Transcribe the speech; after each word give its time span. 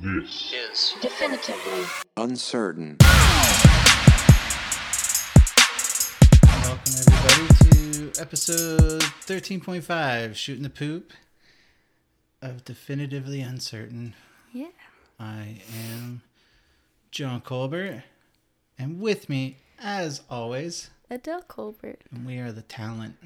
This 0.00 0.52
is 0.52 0.94
Definitively. 1.00 1.84
Uncertain. 2.16 2.96
Welcome 6.62 6.92
everybody 6.98 8.12
to 8.12 8.20
episode 8.20 9.02
13.5, 9.26 10.34
Shooting 10.36 10.62
the 10.62 10.70
Poop 10.70 11.12
of 12.40 12.64
Definitively 12.64 13.40
Uncertain. 13.40 14.14
Yeah. 14.52 14.68
I 15.18 15.62
am 15.92 16.22
John 17.10 17.40
Colbert, 17.40 18.04
and 18.78 19.00
with 19.00 19.28
me, 19.28 19.56
as 19.80 20.22
always, 20.30 20.90
Adele 21.10 21.42
Colbert. 21.42 22.02
And 22.12 22.24
we 22.24 22.38
are 22.38 22.52
the 22.52 22.62
talent. 22.62 23.16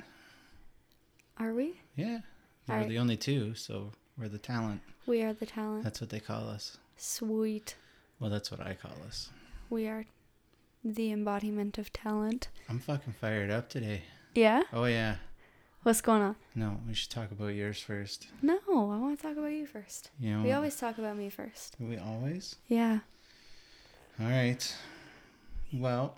Are 1.39 1.53
we? 1.53 1.81
Yeah, 1.97 2.21
we're 2.67 2.75
Alright. 2.77 2.89
the 2.89 2.99
only 2.99 3.19
two, 3.19 3.55
so 3.55 3.93
we're 4.23 4.29
the 4.29 4.39
talent. 4.39 4.81
We 5.05 5.21
are 5.23 5.33
the 5.33 5.47
talent. 5.47 5.83
That's 5.83 6.01
what 6.01 6.11
they 6.11 6.21
call 6.21 6.49
us. 6.49 6.79
Sweet. 6.97 7.75
Well, 8.21 8.31
that's 8.31 8.53
what 8.53 8.61
I 8.61 8.75
call 8.75 8.93
us. 9.05 9.31
We 9.69 9.89
are 9.89 10.05
the 10.85 11.11
embodiment 11.11 11.77
of 11.77 11.93
talent. 11.93 12.47
I'm 12.69 12.79
fucking 12.79 13.15
fired 13.21 13.51
up 13.51 13.69
today. 13.69 14.03
Yeah? 14.37 14.63
Oh, 14.73 14.85
yeah. 14.85 15.17
What's 15.83 16.01
going 16.01 16.23
on? 16.23 16.37
No, 16.55 16.79
we 16.87 16.95
should 16.95 17.11
talk 17.11 17.33
about 17.33 17.49
yours 17.49 17.81
first. 17.81 18.29
No, 18.41 18.61
I 18.69 18.97
want 18.97 19.19
to 19.19 19.27
talk 19.27 19.37
about 19.37 19.51
you 19.51 19.67
first. 19.67 20.11
You 20.21 20.37
know, 20.37 20.45
We 20.45 20.53
always 20.53 20.77
talk 20.77 20.99
about 20.99 21.17
me 21.17 21.29
first. 21.29 21.75
We 21.81 21.99
always? 21.99 22.55
Yeah. 22.69 23.01
All 24.21 24.29
right. 24.29 24.77
Well, 25.73 26.17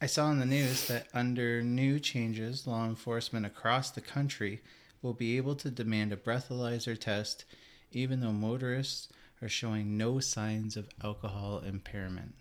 I 0.00 0.06
saw 0.06 0.30
in 0.30 0.38
the 0.38 0.46
news 0.46 0.86
that 0.88 1.08
under 1.12 1.60
new 1.62 2.00
changes, 2.00 2.66
law 2.66 2.86
enforcement 2.86 3.44
across 3.44 3.90
the 3.90 4.00
country 4.00 4.62
will 5.02 5.14
be 5.14 5.36
able 5.36 5.54
to 5.56 5.70
demand 5.70 6.12
a 6.12 6.16
breathalyzer 6.16 6.98
test 6.98 7.44
even 7.92 8.20
though 8.20 8.32
motorists 8.32 9.08
are 9.40 9.48
showing 9.48 9.96
no 9.96 10.20
signs 10.20 10.76
of 10.76 10.88
alcohol 11.02 11.62
impairment. 11.64 12.34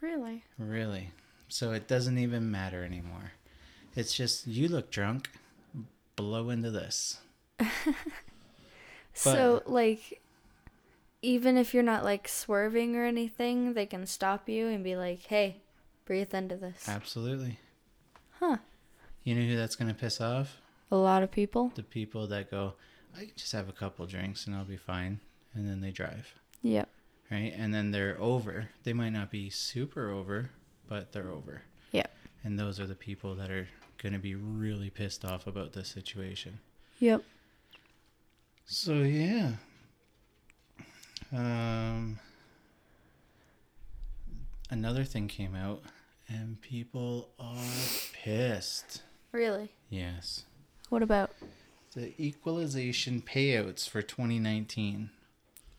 Really? 0.00 0.44
Really? 0.58 1.10
So 1.48 1.72
it 1.72 1.88
doesn't 1.88 2.18
even 2.18 2.50
matter 2.50 2.84
anymore. 2.84 3.32
It's 3.94 4.14
just 4.14 4.46
you 4.46 4.68
look 4.68 4.90
drunk, 4.90 5.30
blow 6.16 6.50
into 6.50 6.70
this. 6.70 7.18
so, 9.14 9.62
like, 9.66 10.20
even 11.22 11.56
if 11.56 11.72
you're 11.72 11.82
not, 11.82 12.04
like, 12.04 12.28
swerving 12.28 12.94
or 12.94 13.04
anything, 13.04 13.74
they 13.74 13.86
can 13.86 14.06
stop 14.06 14.48
you 14.48 14.68
and 14.68 14.84
be 14.84 14.96
like, 14.96 15.22
hey, 15.22 15.56
breathe 16.04 16.34
into 16.34 16.56
this. 16.56 16.88
Absolutely. 16.88 17.58
Huh. 18.38 18.58
You 19.24 19.34
know 19.34 19.42
who 19.42 19.56
that's 19.56 19.76
going 19.76 19.88
to 19.88 19.98
piss 19.98 20.20
off? 20.20 20.60
A 20.90 20.96
lot 20.96 21.22
of 21.22 21.30
people? 21.30 21.72
The 21.74 21.82
people 21.82 22.26
that 22.28 22.50
go, 22.50 22.74
I 23.16 23.20
can 23.20 23.32
just 23.36 23.52
have 23.52 23.68
a 23.68 23.72
couple 23.72 24.06
drinks 24.06 24.46
and 24.46 24.54
I'll 24.54 24.64
be 24.64 24.76
fine. 24.76 25.20
And 25.54 25.68
then 25.68 25.80
they 25.80 25.90
drive. 25.90 26.34
Yep. 26.62 26.88
right? 27.30 27.52
And 27.56 27.72
then 27.74 27.90
they're 27.90 28.16
over. 28.20 28.68
They 28.84 28.92
might 28.92 29.10
not 29.10 29.30
be 29.30 29.50
super 29.50 30.10
over, 30.10 30.50
but 30.88 31.12
they're 31.12 31.30
over. 31.30 31.62
Yep. 31.92 32.10
And 32.44 32.58
those 32.58 32.78
are 32.78 32.86
the 32.86 32.94
people 32.94 33.34
that 33.36 33.50
are 33.50 33.68
going 34.02 34.12
to 34.12 34.18
be 34.18 34.34
really 34.34 34.90
pissed 34.90 35.24
off 35.24 35.46
about 35.46 35.72
this 35.72 35.88
situation. 35.88 36.60
Yep. 37.00 37.22
So 38.66 38.94
yeah. 38.94 39.52
Um 41.32 42.18
another 44.70 45.04
thing 45.04 45.28
came 45.28 45.54
out 45.54 45.82
and 46.28 46.60
people 46.60 47.30
are 47.38 47.56
pissed. 48.12 49.02
Really? 49.32 49.70
Yes. 49.88 50.44
What 50.88 51.02
about 51.02 51.30
The 51.94 52.14
equalization 52.22 53.22
payouts 53.22 53.88
for 53.88 54.02
2019 54.02 55.10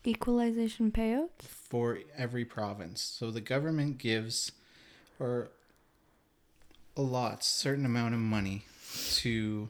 equalization 0.06 0.90
payouts? 0.90 1.46
for 1.46 1.98
every 2.16 2.44
province. 2.44 3.00
So 3.00 3.30
the 3.30 3.40
government 3.40 3.98
gives 3.98 4.52
or 5.20 5.48
allots 6.96 7.46
certain 7.46 7.84
amount 7.86 8.14
of 8.14 8.20
money 8.20 8.64
to 9.16 9.68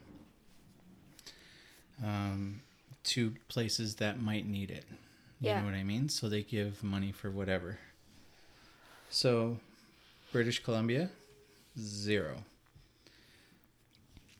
um, 2.03 2.61
to 3.03 3.31
places 3.47 3.95
that 3.95 4.19
might 4.21 4.45
need 4.47 4.71
it. 4.71 4.85
You 5.41 5.47
Yeah. 5.47 5.59
know 5.59 5.65
what 5.65 5.73
I 5.73 5.83
mean? 5.83 6.09
So 6.09 6.27
they 6.29 6.43
give 6.43 6.83
money 6.83 7.11
for 7.11 7.29
whatever. 7.29 7.79
So 9.09 9.59
British 10.31 10.63
Columbia, 10.63 11.09
zero. 11.77 12.43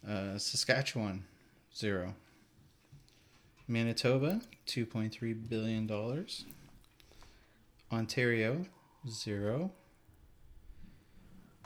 Uh, 0.08 0.38
Saskatchewan, 0.38 1.26
zero. 1.76 2.16
Manitoba, 3.68 4.42
two 4.66 4.86
point 4.86 5.14
three 5.14 5.34
billion 5.34 5.86
dollars. 5.88 6.46
Ontario, 7.92 8.66
zero. 9.08 9.72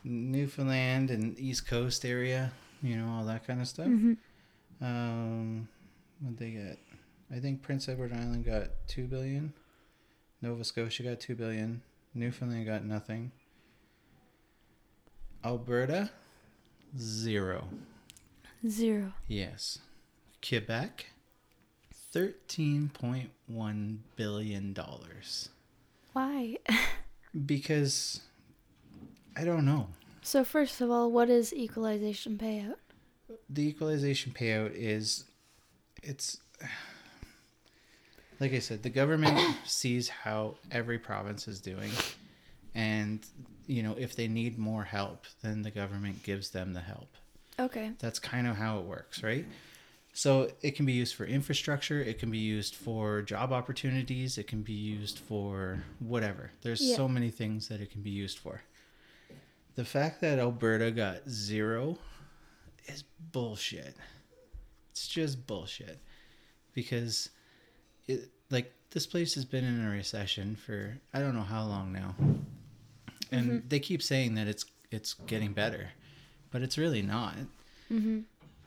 Newfoundland 0.04 1.12
and 1.12 1.40
East 1.40 1.66
Coast 1.68 2.04
area, 2.04 2.52
you 2.82 2.98
know, 2.98 3.10
all 3.10 3.26
that 3.26 3.48
kind 3.48 3.62
of 3.62 3.68
stuff. 3.68 3.88
Um, 4.82 5.68
what 6.20 6.38
they 6.38 6.50
get? 6.52 6.78
I 7.34 7.40
think 7.40 7.62
Prince 7.62 7.88
Edward 7.88 8.12
Island 8.12 8.46
got 8.46 8.68
two 8.88 9.06
billion. 9.06 9.54
Nova 10.42 10.64
Scotia 10.66 11.04
got 11.04 11.22
two 11.22 11.36
billion. 11.36 11.82
Newfoundland 12.14 12.66
got 12.66 12.84
nothing. 12.84 13.32
Alberta, 15.46 16.10
zero. 16.98 17.68
Zero. 18.68 19.14
Yes. 19.28 19.80
Quebec, 20.48 21.08
thirteen 22.12 22.90
point 22.94 23.30
one 23.48 24.04
billion 24.16 24.74
dollars. 24.74 25.50
Why? 26.14 26.58
Because 27.48 28.22
I 29.36 29.44
don't 29.44 29.66
know. 29.66 29.88
so 30.22 30.44
first 30.44 30.82
of 30.82 30.92
all, 30.92 31.12
what 31.12 31.32
is 31.32 31.52
equalization 31.52 32.38
payout? 32.38 32.76
The 33.50 33.68
equalization 33.68 34.32
payout 34.34 34.74
is 34.76 35.26
it's 36.04 36.38
like 38.40 38.54
I 38.54 38.60
said, 38.60 38.84
the 38.84 38.92
government 38.92 39.40
sees 39.66 40.10
how 40.10 40.56
every 40.72 41.00
province 41.00 41.48
is 41.48 41.60
doing 41.60 41.90
and 42.76 43.26
you 43.66 43.82
know, 43.82 43.96
if 43.98 44.16
they 44.16 44.28
need 44.28 44.60
more 44.60 44.84
help, 44.84 45.26
then 45.42 45.64
the 45.64 45.72
government 45.72 46.22
gives 46.22 46.52
them 46.52 46.74
the 46.74 46.82
help. 46.82 47.16
Okay. 47.60 47.92
That's 48.00 48.20
kind 48.20 48.48
of 48.48 48.56
how 48.56 48.80
it 48.80 48.86
works, 48.86 49.24
right? 49.24 49.46
So 50.14 50.52
it 50.62 50.76
can 50.76 50.86
be 50.86 50.94
used 50.94 51.16
for 51.16 51.26
infrastructure, 51.26 52.00
it 52.00 52.20
can 52.20 52.30
be 52.30 52.38
used 52.38 52.76
for 52.76 53.24
job 53.24 53.52
opportunities, 53.52 54.38
it 54.38 54.48
can 54.48 54.62
be 54.62 54.74
used 54.74 55.18
for 55.18 55.84
whatever. 56.00 56.52
There's 56.62 56.82
Yeah. 56.82 56.96
so 56.96 57.08
many 57.08 57.32
things 57.32 57.68
that 57.68 57.82
it 57.82 57.90
can 57.90 58.04
be 58.04 58.12
used 58.12 58.38
for. 58.38 58.62
The 59.76 59.86
fact 59.86 60.22
that 60.22 60.38
Alberta 60.38 60.92
got 60.92 61.28
zero 61.28 61.98
is 62.86 63.04
bullshit. 63.32 63.96
It's 64.92 65.08
just 65.08 65.48
bullshit. 65.48 66.00
Because 66.74 67.30
it 68.08 68.32
like 68.52 68.74
this 68.92 69.08
place 69.08 69.34
has 69.34 69.46
been 69.46 69.64
in 69.64 69.84
a 69.84 69.90
recession 69.90 70.56
for 70.56 71.00
I 71.14 71.20
don't 71.20 71.36
know 71.36 71.42
how 71.42 71.66
long 71.66 71.92
now. 71.92 72.16
And 73.32 73.50
mm-hmm. 73.50 73.68
they 73.68 73.80
keep 73.80 74.04
saying 74.04 74.36
that 74.36 74.48
it's 74.48 74.66
it's 74.92 75.16
getting 75.16 75.54
better, 75.54 75.90
but 76.54 76.62
it's 76.62 76.78
really 76.78 77.02
not. 77.02 77.36
Mm-hmm. 77.92 78.20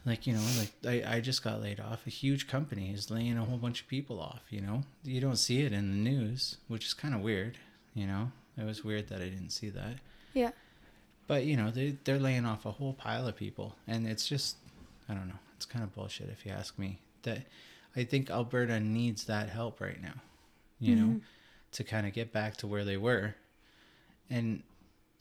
Like 0.05 0.27
you 0.27 0.35
know, 0.35 0.43
like 0.59 1.05
I, 1.07 1.17
I 1.17 1.21
just 1.21 1.43
got 1.43 1.63
laid 1.63 1.81
off. 1.81 2.07
A 2.07 2.11
huge 2.11 2.47
company 2.47 2.93
is 2.93 3.11
laying 3.11 3.39
a 3.39 3.45
whole 3.45 3.57
bunch 3.57 3.81
of 3.81 3.89
people 3.89 4.21
off. 4.21 4.43
You 4.51 4.61
know, 4.61 4.83
you 5.03 5.21
don't 5.21 5.37
see 5.37 5.63
it 5.63 5.73
in 5.73 5.91
the 5.91 6.11
news, 6.11 6.59
which 6.69 6.85
is 6.85 6.95
kind 6.95 7.15
of 7.15 7.23
weird. 7.23 7.57
You 7.95 8.07
know, 8.07 8.31
it 8.59 8.65
was 8.65 8.85
weird 8.85 9.09
that 9.09 9.23
I 9.23 9.29
didn't 9.29 9.51
see 9.51 9.71
that. 9.71 9.95
Yeah. 10.35 10.51
But 11.27 11.45
you 11.45 11.57
know, 11.57 11.71
they 11.71 11.97
they're 12.05 12.19
laying 12.19 12.45
off 12.45 12.67
a 12.67 12.73
whole 12.73 12.93
pile 12.93 13.27
of 13.27 13.37
people, 13.37 13.75
and 13.89 14.07
it's 14.07 14.29
just 14.29 14.57
I 15.09 15.15
don't 15.15 15.29
know. 15.29 15.39
It's 15.57 15.67
kind 15.67 15.83
of 15.83 15.95
bullshit 15.95 16.29
if 16.29 16.45
you 16.45 16.53
ask 16.53 16.79
me. 16.79 16.99
That 17.23 17.47
I 17.97 18.05
think 18.05 18.31
Alberta 18.31 18.79
needs 18.79 19.25
that 19.25 19.49
help 19.49 19.81
right 19.81 20.01
now. 20.01 20.21
You 20.79 20.95
know, 20.95 21.07
mm-hmm. 21.07 21.19
to 21.73 21.85
kind 21.85 22.07
of 22.07 22.13
get 22.13 22.33
back 22.33 22.57
to 22.59 22.67
where 22.67 22.85
they 22.85 22.97
were, 22.97 23.35
and 24.29 24.63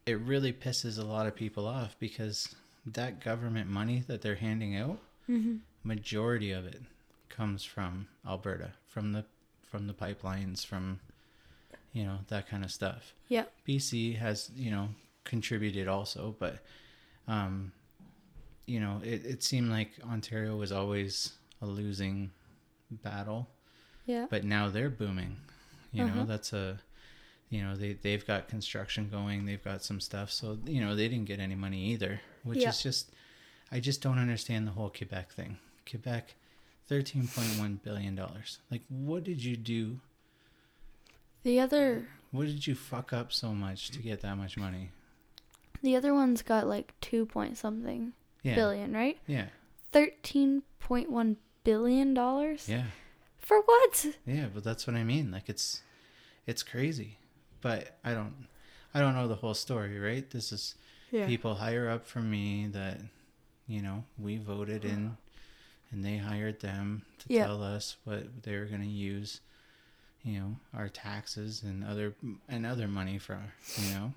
it 0.05 0.19
really 0.19 0.53
pisses 0.53 0.99
a 0.99 1.03
lot 1.03 1.25
of 1.27 1.35
people 1.35 1.65
off 1.67 1.95
because 1.99 2.55
that 2.85 3.23
government 3.23 3.69
money 3.69 4.03
that 4.07 4.21
they're 4.21 4.35
handing 4.35 4.75
out, 4.75 4.99
majority 5.83 6.51
of 6.51 6.65
it 6.65 6.81
comes 7.29 7.63
from 7.63 8.07
Alberta, 8.27 8.71
from 8.87 9.11
the 9.13 9.25
from 9.63 9.87
the 9.87 9.93
pipelines, 9.93 10.65
from 10.65 10.99
you 11.93 12.03
know 12.03 12.19
that 12.27 12.47
kind 12.47 12.63
of 12.63 12.71
stuff. 12.71 13.13
Yeah. 13.27 13.45
BC 13.67 14.17
has, 14.17 14.51
you 14.55 14.69
know, 14.71 14.89
contributed 15.23 15.87
also, 15.87 16.35
but 16.39 16.59
um 17.27 17.71
you 18.67 18.79
know, 18.79 18.99
it, 19.03 19.23
it 19.25 19.43
seemed 19.43 19.69
like 19.69 19.91
Ontario 20.09 20.55
was 20.55 20.71
always 20.71 21.33
a 21.61 21.65
losing 21.67 22.31
battle, 22.89 23.47
Yeah. 24.07 24.25
but 24.29 24.43
now 24.43 24.69
they're 24.69 24.89
booming. 24.89 25.37
You 25.91 26.03
Uh-huh. 26.05 26.15
know, 26.15 26.25
that's 26.25 26.51
a 26.51 26.79
you 27.49 27.61
know, 27.63 27.75
they 27.75 27.93
they've 27.93 28.25
got 28.25 28.47
construction 28.47 29.09
going, 29.09 29.45
they've 29.45 29.63
got 29.63 29.83
some 29.83 29.99
stuff. 29.99 30.31
So, 30.31 30.57
you 30.65 30.81
know, 30.81 30.95
they 30.95 31.07
didn't 31.07 31.25
get 31.25 31.39
any 31.39 31.55
money 31.55 31.85
either, 31.91 32.21
which 32.43 32.59
Yeah. 32.59 32.69
is 32.69 32.81
just 32.81 33.11
I 33.71 33.79
just 33.79 34.01
don't 34.01 34.19
understand 34.19 34.67
the 34.67 34.71
whole 34.71 34.89
Quebec 34.89 35.31
thing. 35.31 35.57
Quebec 35.89 36.35
13.1 36.89 37.81
billion 37.83 38.15
dollars. 38.15 38.59
Like 38.71 38.81
what 38.89 39.23
did 39.23 39.43
you 39.43 39.55
do 39.57 39.99
The 41.43 41.59
other 41.59 42.07
What 42.31 42.45
did 42.47 42.65
you 42.67 42.75
fuck 42.75 43.13
up 43.13 43.31
so 43.31 43.53
much 43.53 43.89
to 43.91 43.99
get 43.99 44.21
that 44.21 44.35
much 44.37 44.57
money? 44.57 44.91
the 45.81 45.95
other 45.95 46.13
one's 46.15 46.41
got 46.41 46.65
like 46.67 46.93
two 46.99 47.25
point 47.27 47.57
something 47.57 48.13
Yeah. 48.43 48.55
billion, 48.55 48.93
right? 48.93 49.17
Yeah. 49.27 49.49
Thirteen 49.91 50.63
point 50.79 51.11
one 51.11 51.37
billion 51.63 52.13
dollars? 52.13 52.67
Yeah. 52.67 52.85
For 53.39 53.61
what? 53.61 54.07
Yeah, 54.25 54.47
but 54.53 54.63
that's 54.63 54.87
what 54.87 54.95
I 54.95 55.03
mean. 55.03 55.29
Like 55.31 55.47
it's 55.49 55.81
it's 56.47 56.63
crazy. 56.63 57.17
But 57.65 57.97
I 58.03 58.13
don't 58.13 58.45
I 58.93 58.99
don't 58.99 59.15
know 59.15 59.27
the 59.27 59.33
whole 59.37 59.55
story, 59.55 59.97
right? 59.99 60.29
This 60.29 60.51
is 60.51 60.75
Yeah. 61.09 61.25
people 61.25 61.55
higher 61.55 61.89
up 61.89 62.05
from 62.05 62.29
me 62.29 62.67
that 62.67 62.99
you 63.67 63.81
know, 63.81 64.03
we 64.19 64.37
voted 64.37 64.85
in 64.85 65.17
and 65.89 66.05
they 66.05 66.17
hired 66.17 66.59
them 66.59 67.05
to 67.17 67.33
Yeah. 67.33 67.45
tell 67.47 67.63
us 67.63 67.97
what 68.03 68.43
they 68.43 68.55
were 68.55 68.65
going 68.65 68.81
to 68.83 68.87
use, 68.87 69.41
you 70.23 70.39
know, 70.39 70.57
our 70.75 70.89
taxes 70.89 71.63
and 71.63 71.83
other 71.83 72.13
and 72.47 72.67
other 72.67 72.87
money 72.87 73.17
for, 73.17 73.39
you 73.79 73.89
know. 73.95 74.13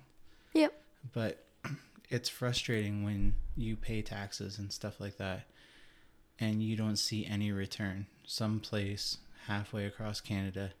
Yep. 0.53 0.79
But 1.11 1.43
it's 2.11 2.29
frustrating 2.29 3.03
when 3.03 3.33
you 3.57 3.75
pay 3.75 4.03
taxes 4.03 4.59
and 4.59 4.71
stuff 4.71 4.99
like 4.99 5.17
that 5.17 5.47
and 6.39 6.61
you 6.61 6.75
don't 6.75 6.97
see 6.97 7.25
any 7.25 7.51
return. 7.51 8.05
Some 8.27 8.59
place 8.59 9.17
halfway 9.47 9.87
across 9.87 10.21
Canada 10.21 10.73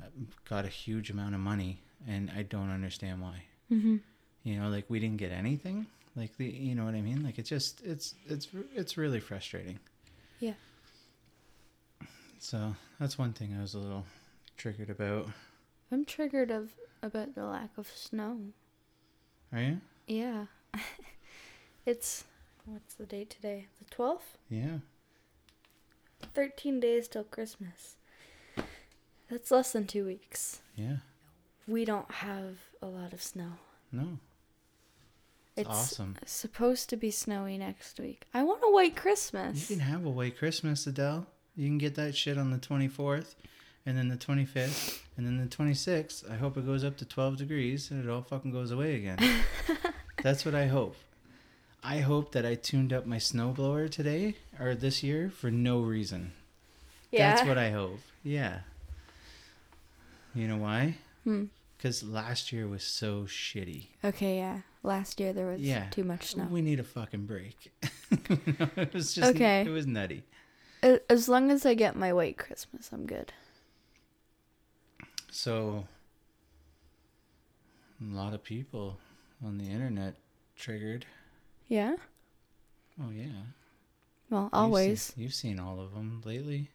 uh, 0.00 0.06
got 0.48 0.64
a 0.64 0.68
huge 0.68 1.10
amount 1.10 1.34
of 1.34 1.40
money 1.40 1.82
and 2.06 2.30
I 2.36 2.42
don't 2.42 2.70
understand 2.70 3.20
why. 3.20 3.42
Mm-hmm. 3.72 3.96
You 4.44 4.60
know, 4.60 4.68
like 4.68 4.84
we 4.88 5.00
didn't 5.00 5.18
get 5.18 5.32
anything. 5.32 5.86
Like 6.16 6.36
the, 6.36 6.46
you 6.46 6.74
know 6.74 6.84
what 6.84 6.94
I 6.94 7.00
mean? 7.00 7.22
Like 7.22 7.38
it's 7.38 7.48
just, 7.48 7.80
it's, 7.84 8.14
it's, 8.26 8.48
it's 8.74 8.96
really 8.96 9.20
frustrating. 9.20 9.78
Yeah. 10.40 10.54
So 12.38 12.74
that's 12.98 13.18
one 13.18 13.32
thing 13.32 13.54
I 13.56 13.62
was 13.62 13.74
a 13.74 13.78
little 13.78 14.04
triggered 14.56 14.90
about. 14.90 15.28
I'm 15.90 16.04
triggered 16.04 16.50
of 16.50 16.70
about 17.02 17.34
the 17.34 17.44
lack 17.44 17.70
of 17.76 17.88
snow. 17.88 18.38
Are 19.52 19.60
you? 19.60 19.80
Yeah. 20.06 20.46
it's 21.86 22.24
what's 22.64 22.94
the 22.94 23.06
date 23.06 23.30
today? 23.30 23.66
The 23.78 23.84
twelfth? 23.86 24.36
Yeah. 24.50 24.78
Thirteen 26.34 26.80
days 26.80 27.08
till 27.08 27.24
Christmas. 27.24 27.96
That's 29.30 29.50
less 29.50 29.72
than 29.72 29.86
two 29.86 30.04
weeks. 30.04 30.60
Yeah. 30.76 30.96
We 31.68 31.84
don't 31.84 32.10
have 32.10 32.56
a 32.82 32.86
lot 32.86 33.12
of 33.12 33.22
snow. 33.22 33.52
No. 33.92 34.18
It's 35.56 35.68
awesome. 35.68 36.16
supposed 36.24 36.88
to 36.90 36.96
be 36.96 37.10
snowy 37.10 37.58
next 37.58 37.98
week. 38.00 38.26
I 38.32 38.42
want 38.42 38.62
a 38.64 38.70
white 38.72 38.96
Christmas. 38.96 39.68
You 39.70 39.76
can 39.76 39.84
have 39.84 40.04
a 40.06 40.10
white 40.10 40.38
Christmas, 40.38 40.86
Adele. 40.86 41.26
You 41.56 41.66
can 41.68 41.78
get 41.78 41.94
that 41.96 42.14
shit 42.16 42.38
on 42.38 42.52
the 42.52 42.58
24th, 42.58 43.34
and 43.84 43.98
then 43.98 44.08
the 44.08 44.16
25th, 44.16 45.00
and 45.16 45.26
then 45.26 45.36
the 45.36 45.46
26th. 45.46 46.30
I 46.30 46.36
hope 46.36 46.56
it 46.56 46.64
goes 46.64 46.84
up 46.84 46.96
to 46.98 47.04
12 47.04 47.36
degrees 47.36 47.90
and 47.90 48.02
it 48.04 48.08
all 48.10 48.22
fucking 48.22 48.52
goes 48.52 48.70
away 48.70 48.94
again. 48.94 49.18
That's 50.22 50.44
what 50.44 50.54
I 50.54 50.66
hope. 50.68 50.96
I 51.82 51.98
hope 51.98 52.32
that 52.32 52.46
I 52.46 52.54
tuned 52.54 52.92
up 52.92 53.06
my 53.06 53.16
snowblower 53.18 53.90
today 53.90 54.36
or 54.60 54.74
this 54.74 55.02
year 55.02 55.30
for 55.30 55.50
no 55.50 55.80
reason. 55.80 56.32
yeah. 57.10 57.34
That's 57.34 57.46
what 57.48 57.58
I 57.58 57.70
hope. 57.70 57.98
Yeah. 58.22 58.60
You 60.34 60.46
know 60.48 60.56
why? 60.58 60.94
Hmm. 61.24 61.44
Because 61.78 62.02
last 62.02 62.52
year 62.52 62.66
was 62.68 62.82
so 62.82 63.22
shitty. 63.22 63.86
Okay, 64.04 64.36
yeah. 64.38 64.60
Last 64.82 65.18
year 65.20 65.32
there 65.32 65.46
was 65.46 65.60
Yeah. 65.60 65.88
too 65.90 66.02
much 66.04 66.32
snow. 66.32 66.48
We 66.50 66.60
need 66.60 66.80
a 66.80 66.84
fucking 66.84 67.24
break. 67.26 67.72
It 68.76 68.92
was 68.92 69.14
just 69.14 69.34
Okay. 69.34 69.62
It 69.62 69.70
was 69.70 69.86
nutty. 69.86 70.22
As 71.08 71.28
long 71.28 71.50
as 71.50 71.64
I 71.64 71.74
get 71.74 71.96
my 71.96 72.12
white 72.12 72.36
Christmas, 72.36 72.90
I'm 72.92 73.06
good. 73.06 73.32
So, 75.30 75.86
a 78.00 78.04
lot 78.14 78.34
of 78.34 78.42
people 78.42 78.98
on 79.44 79.58
the 79.58 79.64
internet 79.70 80.16
triggered. 80.56 81.06
Yeah. 81.68 81.96
Oh 83.00 83.10
yeah, 83.10 83.26
Well, 84.30 84.44
You've 84.44 84.50
always. 84.54 85.02
seen, 85.02 85.22
you've 85.22 85.34
seen 85.34 85.60
all 85.60 85.80
of 85.80 85.92
them 85.94 86.20
lately. 86.24 86.70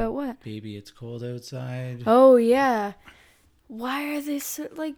But 0.00 0.12
what? 0.12 0.42
Baby, 0.42 0.78
it's 0.78 0.90
cold 0.90 1.22
outside. 1.22 2.04
Oh 2.06 2.36
yeah. 2.36 2.94
Why 3.68 4.16
are 4.16 4.22
they 4.22 4.38
so 4.38 4.66
like? 4.74 4.94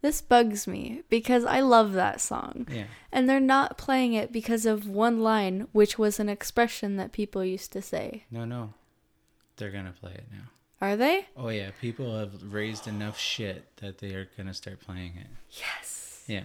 This 0.00 0.22
bugs 0.22 0.66
me 0.66 1.02
because 1.10 1.44
I 1.44 1.60
love 1.60 1.92
that 1.92 2.22
song. 2.22 2.66
Yeah, 2.72 2.84
And 3.12 3.28
they're 3.28 3.38
not 3.38 3.76
playing 3.76 4.14
it 4.14 4.32
because 4.32 4.64
of 4.64 4.88
one 4.88 5.20
line, 5.20 5.68
which 5.72 5.98
was 5.98 6.18
an 6.18 6.30
expression 6.30 6.96
that 6.96 7.12
people 7.12 7.44
used 7.44 7.70
to 7.72 7.82
say. 7.82 8.24
no, 8.30 8.46
no, 8.46 8.72
they're 9.58 9.72
gonna 9.72 9.92
play 10.00 10.12
it 10.12 10.24
now. 10.32 10.48
Are 10.80 10.96
they? 10.96 11.26
Oh 11.36 11.50
yeah, 11.50 11.72
people 11.82 12.18
have 12.18 12.50
raised 12.50 12.88
enough 12.88 13.18
shit 13.18 13.76
that 13.82 13.98
they 13.98 14.14
are 14.14 14.26
gonna 14.38 14.54
start 14.54 14.80
playing 14.80 15.12
it. 15.20 15.26
Yes. 15.50 16.24
Yeah, 16.26 16.44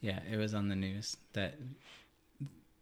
yeah, 0.00 0.20
it 0.30 0.36
was 0.36 0.54
on 0.54 0.68
the 0.68 0.76
news 0.76 1.16
that 1.32 1.54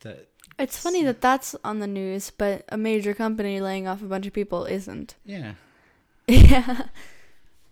that 0.00 0.28
It's 0.58 0.78
funny 0.78 1.02
that 1.04 1.20
that's 1.20 1.54
on 1.64 1.78
the 1.80 1.86
news, 1.86 2.30
but 2.30 2.64
a 2.68 2.76
major 2.76 3.14
company 3.14 3.60
laying 3.60 3.86
off 3.86 4.02
a 4.02 4.06
bunch 4.06 4.26
of 4.26 4.32
people 4.32 4.64
isn't. 4.64 5.14
yeah, 5.24 5.54
yeah. 6.28 6.82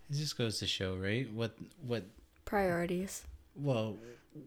it 0.09 0.13
just 0.13 0.37
goes 0.37 0.59
to 0.59 0.67
show, 0.67 0.95
right? 0.95 1.31
What 1.33 1.55
what 1.85 2.03
Priorities. 2.45 3.23
well, 3.55 3.97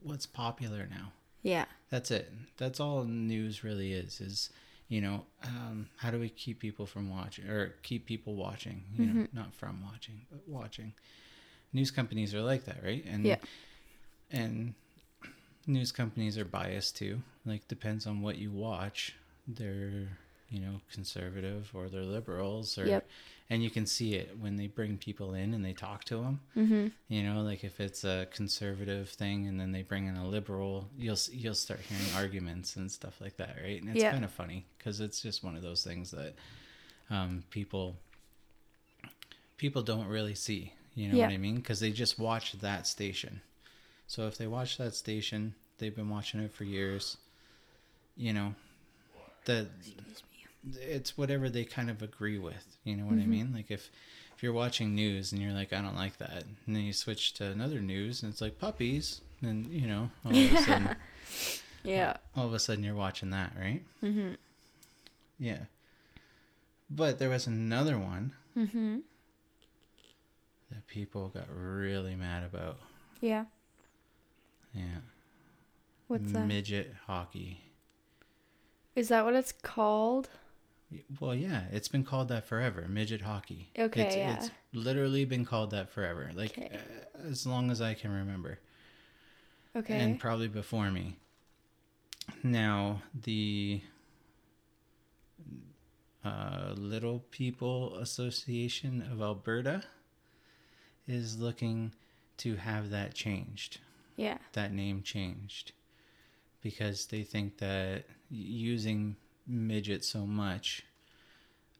what's 0.02 0.26
popular 0.26 0.86
now? 0.90 1.12
Yeah. 1.42 1.66
That's 1.90 2.10
it. 2.10 2.30
That's 2.56 2.80
all 2.80 3.04
news 3.04 3.62
really 3.64 3.92
is. 3.92 4.20
Is 4.20 4.50
you 4.88 5.00
know, 5.00 5.24
um, 5.44 5.88
how 5.98 6.10
do 6.10 6.18
we 6.18 6.28
keep 6.28 6.58
people 6.58 6.84
from 6.86 7.08
watching 7.10 7.46
or 7.48 7.74
keep 7.82 8.06
people 8.06 8.34
watching? 8.34 8.82
You 8.98 9.06
know, 9.06 9.12
Mhm. 9.22 9.28
not 9.34 9.54
from 9.54 9.82
watching, 9.84 10.22
but 10.30 10.40
watching. 10.48 10.92
News 11.72 11.90
companies 11.92 12.34
are 12.34 12.42
like 12.42 12.64
that, 12.64 12.82
right? 12.82 13.04
And 13.04 13.24
Yeah. 13.24 13.36
and 14.32 14.74
news 15.66 15.92
companies 15.92 16.36
are 16.38 16.44
biased 16.44 16.96
too. 16.96 17.22
Like 17.44 17.68
depends 17.68 18.06
on 18.06 18.20
what 18.22 18.38
you 18.38 18.50
watch. 18.50 19.14
They're 19.46 20.08
you 20.48 20.60
know 20.60 20.80
conservative 20.92 21.70
or 21.74 21.88
they're 21.88 22.02
liberals 22.02 22.76
or 22.76 22.86
Yep. 22.86 23.06
and 23.50 23.62
you 23.62 23.70
can 23.70 23.86
see 23.86 24.14
it 24.14 24.36
when 24.40 24.56
they 24.56 24.66
bring 24.66 24.98
people 24.98 25.32
in 25.34 25.54
and 25.54 25.64
they 25.64 25.72
talk 25.72 26.02
to 26.04 26.16
them 26.16 26.40
Mhm. 26.56 26.90
you 27.08 27.22
know, 27.22 27.42
like 27.42 27.62
if 27.64 27.78
it's 27.80 28.02
a 28.04 28.26
conservative 28.32 29.08
thing 29.10 29.46
and 29.46 29.58
then 29.60 29.70
they 29.72 29.82
bring 29.82 30.06
in 30.06 30.16
a 30.16 30.26
liberal, 30.28 30.88
you'll 30.96 31.18
you'll 31.32 31.54
start 31.54 31.80
hearing 31.80 32.04
arguments 32.14 32.76
and 32.76 32.90
stuff 32.90 33.20
like 33.20 33.36
that, 33.36 33.56
right? 33.62 33.80
And 33.80 33.90
it's 33.90 34.02
Yeah. 34.02 34.10
kind 34.12 34.24
of 34.24 34.30
funny 34.32 34.66
because 34.78 35.00
it's 35.00 35.20
just 35.20 35.42
one 35.44 35.56
of 35.56 35.62
those 35.62 35.82
things 35.84 36.10
that 36.12 36.34
um, 37.10 37.42
people 37.50 37.96
people 39.56 39.82
don't 39.82 40.06
really 40.06 40.34
see. 40.34 40.72
You 40.94 41.08
know 41.08 41.16
Yeah. 41.18 41.26
what 41.26 41.34
I 41.34 41.38
mean? 41.38 41.56
Because 41.56 41.80
they 41.80 41.90
just 41.92 42.18
watch 42.18 42.52
that 42.60 42.86
station. 42.86 43.40
So 44.10 44.26
if 44.26 44.36
they 44.36 44.48
watch 44.48 44.76
that 44.78 44.96
station, 44.96 45.54
they've 45.78 45.94
been 45.94 46.08
watching 46.10 46.40
it 46.40 46.52
for 46.52 46.64
years. 46.64 47.16
You 48.16 48.32
know, 48.32 48.54
that 49.44 49.68
it's 50.80 51.16
whatever 51.16 51.48
they 51.48 51.64
kind 51.64 51.88
of 51.88 52.02
agree 52.02 52.36
with. 52.36 52.76
You 52.82 52.96
know 52.96 53.04
what 53.06 53.18
I 53.18 53.22
Mhm. 53.22 53.26
mean? 53.28 53.52
Like 53.54 53.70
if 53.70 53.88
if 54.34 54.42
you're 54.42 54.52
watching 54.52 54.96
news 54.96 55.30
and 55.30 55.40
you're 55.40 55.52
like, 55.52 55.72
I 55.72 55.80
don't 55.80 55.94
like 55.94 56.18
that, 56.18 56.42
and 56.66 56.74
then 56.74 56.82
you 56.82 56.92
switch 56.92 57.34
to 57.34 57.44
another 57.52 57.80
news 57.80 58.24
and 58.24 58.32
it's 58.32 58.40
like 58.40 58.58
puppies, 58.58 59.20
then 59.42 59.68
you 59.70 59.86
know 59.86 60.10
all 60.24 60.32
of 60.32 60.52
a 60.54 60.56
sudden, 60.56 60.96
Yeah. 61.84 62.16
all 62.34 62.46
of 62.48 62.52
a 62.52 62.58
sudden 62.58 62.82
you're 62.82 62.96
watching 62.96 63.30
that, 63.30 63.52
right? 63.56 63.84
Mhm. 64.02 64.36
Yeah. 65.38 65.66
But 66.90 67.20
there 67.20 67.30
was 67.30 67.46
another 67.46 67.96
one 67.96 68.32
Mhm. 68.56 69.04
that 70.72 70.84
people 70.88 71.28
got 71.28 71.46
really 71.48 72.16
mad 72.16 72.42
about. 72.42 72.80
Yeah. 73.20 73.44
Yeah. 74.74 74.82
What's 76.08 76.32
that? 76.32 76.46
Midget 76.46 76.94
hockey. 77.06 77.60
Is 78.96 79.08
that 79.08 79.24
what 79.24 79.34
it's 79.34 79.52
called? 79.52 80.28
Well, 81.20 81.34
yeah, 81.34 81.62
it's 81.70 81.86
been 81.88 82.02
called 82.04 82.28
that 82.28 82.46
forever. 82.46 82.86
Midget 82.88 83.20
hockey. 83.22 83.70
Okay, 83.78 84.06
it's, 84.06 84.16
yeah. 84.16 84.34
it's 84.36 84.50
literally 84.72 85.24
been 85.24 85.44
called 85.44 85.70
that 85.70 85.90
forever, 85.90 86.30
like 86.34 86.50
Okay. 86.58 86.70
uh, 86.74 87.28
as 87.28 87.46
long 87.46 87.70
as 87.70 87.80
I 87.80 87.94
can 87.94 88.10
remember, 88.10 88.58
Okay. 89.76 89.94
and 89.94 90.18
probably 90.18 90.48
before 90.48 90.90
me. 90.90 91.16
Now 92.42 93.02
the 93.14 93.82
uh, 96.24 96.74
Little 96.76 97.20
People 97.30 97.96
Association 97.98 99.06
of 99.12 99.22
Alberta 99.22 99.84
is 101.06 101.38
looking 101.38 101.92
to 102.38 102.56
have 102.56 102.90
that 102.90 103.14
changed. 103.14 103.78
Yeah. 104.20 104.38
that 104.52 104.72
name 104.72 105.02
changed 105.02 105.72
because 106.62 107.06
they 107.06 107.22
think 107.22 107.58
that 107.58 108.04
using 108.30 109.16
midget 109.46 110.04
so 110.04 110.26
much 110.26 110.84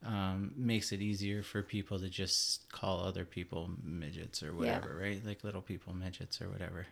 um, 0.04 0.52
makes 0.56 0.92
it 0.92 1.02
easier 1.02 1.42
for 1.42 1.62
people 1.62 1.98
to 1.98 2.08
just 2.08 2.70
call 2.72 3.04
other 3.04 3.26
people 3.26 3.70
midgets 3.84 4.42
or 4.42 4.54
whatever, 4.54 4.98
right? 4.98 5.20
Like 5.24 5.44
little 5.44 5.60
people 5.60 5.92
midgets 5.94 6.40
or 6.40 6.48
whatever. 6.48 6.86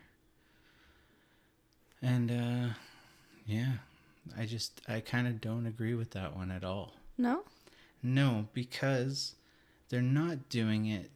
And 2.01 2.29
uh, 2.29 2.73
yeah, 3.47 3.73
I 4.37 4.45
just 4.45 4.81
I 4.87 4.99
kind 4.99 5.27
of 5.27 5.41
don't 5.41 5.65
agree 5.65 5.95
with 5.95 6.11
that 6.11 6.35
one 6.35 6.51
at 6.51 6.63
all. 6.63 6.93
No. 7.17 7.43
No, 8.03 8.47
because 8.53 9.33
they're 9.89 10.01
not 10.01 10.49
doing 10.49 10.85
it. 10.85 11.09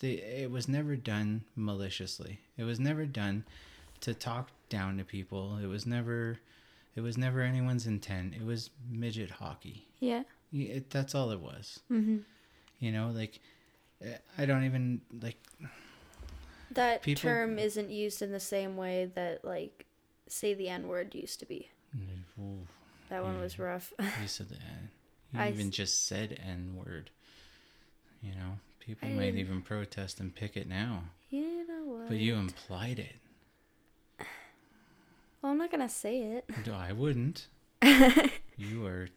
They, 0.00 0.10
it 0.12 0.50
was 0.50 0.68
never 0.68 0.94
done 0.96 1.42
maliciously. 1.56 2.40
It 2.56 2.64
was 2.64 2.78
never 2.78 3.04
done 3.06 3.44
to 4.00 4.14
talk 4.14 4.50
down 4.68 4.96
to 4.98 5.04
people. 5.04 5.58
It 5.62 5.66
was 5.66 5.86
never, 5.86 6.38
it 6.94 7.00
was 7.00 7.18
never 7.18 7.40
anyone's 7.42 7.86
intent. 7.86 8.34
It 8.34 8.44
was 8.44 8.70
midget 8.88 9.30
hockey. 9.30 9.86
Yeah. 9.98 10.22
It, 10.52 10.90
that's 10.90 11.14
all 11.14 11.30
it 11.32 11.40
was. 11.40 11.80
Mm-hmm. 11.90 12.18
You 12.78 12.92
know, 12.92 13.10
like 13.14 13.40
eh, 14.04 14.14
I 14.38 14.46
don't 14.46 14.64
even 14.64 15.00
like. 15.20 15.36
That 16.72 17.02
People- 17.02 17.22
term 17.22 17.58
isn't 17.58 17.90
used 17.90 18.22
in 18.22 18.30
the 18.30 18.40
same 18.40 18.76
way 18.76 19.10
that 19.14 19.44
like 19.44 19.86
say 20.28 20.54
the 20.54 20.68
N 20.68 20.86
word 20.86 21.14
used 21.14 21.40
to 21.40 21.46
be. 21.46 21.70
Ooh, 22.38 22.66
That 23.08 23.24
one 23.24 23.34
Yeah. 23.36 23.40
was 23.40 23.58
rough. 23.58 23.92
you 23.98 24.28
said 24.28 24.48
that. 24.50 24.58
You 25.32 25.40
I 25.40 25.48
even 25.48 25.68
s- 25.68 25.74
just 25.74 26.06
said 26.06 26.38
N 26.46 26.74
word. 26.76 27.10
You 28.22 28.30
know, 28.34 28.58
people 28.88 29.08
I 29.08 29.12
might 29.12 29.24
didn't- 29.26 29.40
even 29.40 29.62
protest 29.62 30.18
and 30.20 30.34
pick 30.34 30.56
it 30.56 30.66
now. 30.68 31.04
you 31.30 31.66
know 31.66 31.84
what? 31.84 32.08
But 32.08 32.16
you 32.18 32.34
implied 32.36 32.98
it. 32.98 33.16
Well, 35.40 35.52
I'm 35.52 35.58
not 35.58 35.70
gonna 35.70 35.88
say 35.88 36.18
it. 36.20 36.44
No, 36.66 36.74
I 36.74 36.92
wouldn't. 36.92 37.46
You 38.60 38.84
are. 38.86 39.08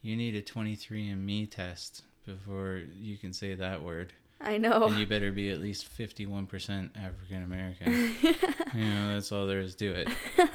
You 0.00 0.16
need 0.16 0.34
a 0.34 0.40
23andMe 0.40 1.50
test 1.50 2.02
before 2.24 2.80
you 2.98 3.18
can 3.18 3.34
say 3.34 3.52
that 3.54 3.82
word. 3.82 4.14
I 4.40 4.56
know. 4.56 4.84
And 4.84 4.96
you 4.96 5.04
better 5.06 5.30
be 5.32 5.50
at 5.50 5.60
least 5.60 5.86
51% 5.98 6.48
African 6.96 7.42
American. 7.42 7.92
you 8.74 8.84
know, 8.86 9.12
that's 9.12 9.30
all 9.32 9.46
there 9.46 9.60
is 9.60 9.74
to 9.76 9.92
it. 9.92 10.08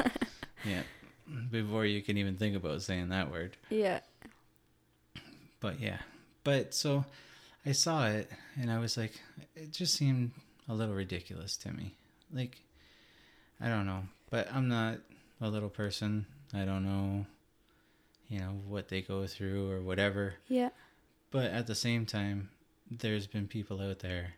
Yeah. 0.68 0.82
Before 1.52 1.86
you 1.86 2.02
can 2.02 2.18
even 2.18 2.36
think 2.38 2.56
about 2.56 2.82
saying 2.82 3.10
that 3.10 3.30
word. 3.30 3.56
yeah. 3.70 4.00
But 5.60 5.80
yeah. 5.80 6.00
But 6.44 6.74
so 6.74 7.06
I 7.66 7.72
saw 7.72 8.08
it 8.08 8.30
and 8.60 8.72
I 8.72 8.80
was 8.80 8.98
like, 8.98 9.14
it 9.56 9.72
just 9.72 9.96
seemed 9.96 10.32
a 10.70 10.74
little 10.74 10.96
ridiculous 10.96 11.58
to 11.58 11.72
me. 11.72 11.96
Like, 12.34 12.62
I 13.60 13.70
don't 13.70 13.86
know. 13.86 14.04
But 14.30 14.48
I'm 14.54 14.68
not 14.68 15.00
a 15.42 15.50
little 15.50 15.70
person. 15.70 16.26
I 16.54 16.66
don't 16.66 16.86
know, 16.86 17.26
you 18.30 18.40
know, 18.40 18.60
what 18.68 18.90
they 18.90 19.02
go 19.02 19.26
through 19.28 19.72
or 19.72 19.82
whatever. 19.82 20.36
Yeah. 20.48 20.70
But 21.32 21.52
at 21.52 21.68
the 21.68 21.76
same 21.76 22.06
time, 22.06 22.50
there's 22.90 23.28
been 23.28 23.48
people 23.48 23.82
out 23.82 24.00
there 24.00 24.36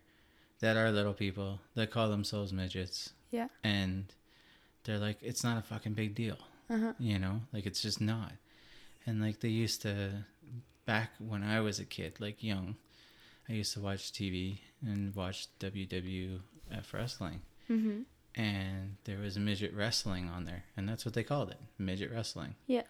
that 0.60 0.77
are 0.77 0.91
little 0.91 1.13
people 1.13 1.60
that 1.75 1.91
call 1.91 2.10
themselves 2.10 2.53
midgets. 2.53 3.12
Yeah. 3.31 3.48
And 3.63 4.05
they're 4.84 4.98
like, 4.98 5.17
it's 5.22 5.43
not 5.43 5.57
a 5.57 5.62
fucking 5.62 5.93
big 5.93 6.15
deal. 6.15 6.38
Uh 6.69 6.77
huh. 6.77 6.93
You 7.00 7.19
know, 7.19 7.41
like 7.53 7.65
it's 7.65 7.81
just 7.81 8.01
not. 8.01 8.31
And 9.05 9.22
like 9.22 9.39
they 9.39 9.50
used 9.50 9.81
to, 9.84 10.25
back 10.86 11.12
when 11.19 11.43
I 11.43 11.60
was 11.60 11.79
a 11.79 11.86
kid, 11.86 12.19
like 12.19 12.43
young, 12.43 12.75
I 13.49 13.53
used 13.53 13.73
to 13.73 13.79
watch 13.79 14.11
TV 14.11 14.59
and 14.85 15.15
watch 15.15 15.47
WWF 15.59 16.39
wrestling. 16.93 17.41
Mm-hmm. 17.69 18.01
And 18.39 18.97
there 19.05 19.17
was 19.19 19.37
midget 19.37 19.73
wrestling 19.73 20.29
on 20.29 20.45
there. 20.45 20.63
And 20.75 20.87
that's 20.87 21.05
what 21.05 21.13
they 21.13 21.23
called 21.23 21.49
it 21.49 21.57
midget 21.77 22.11
wrestling. 22.11 22.55
Yeah. 22.67 22.83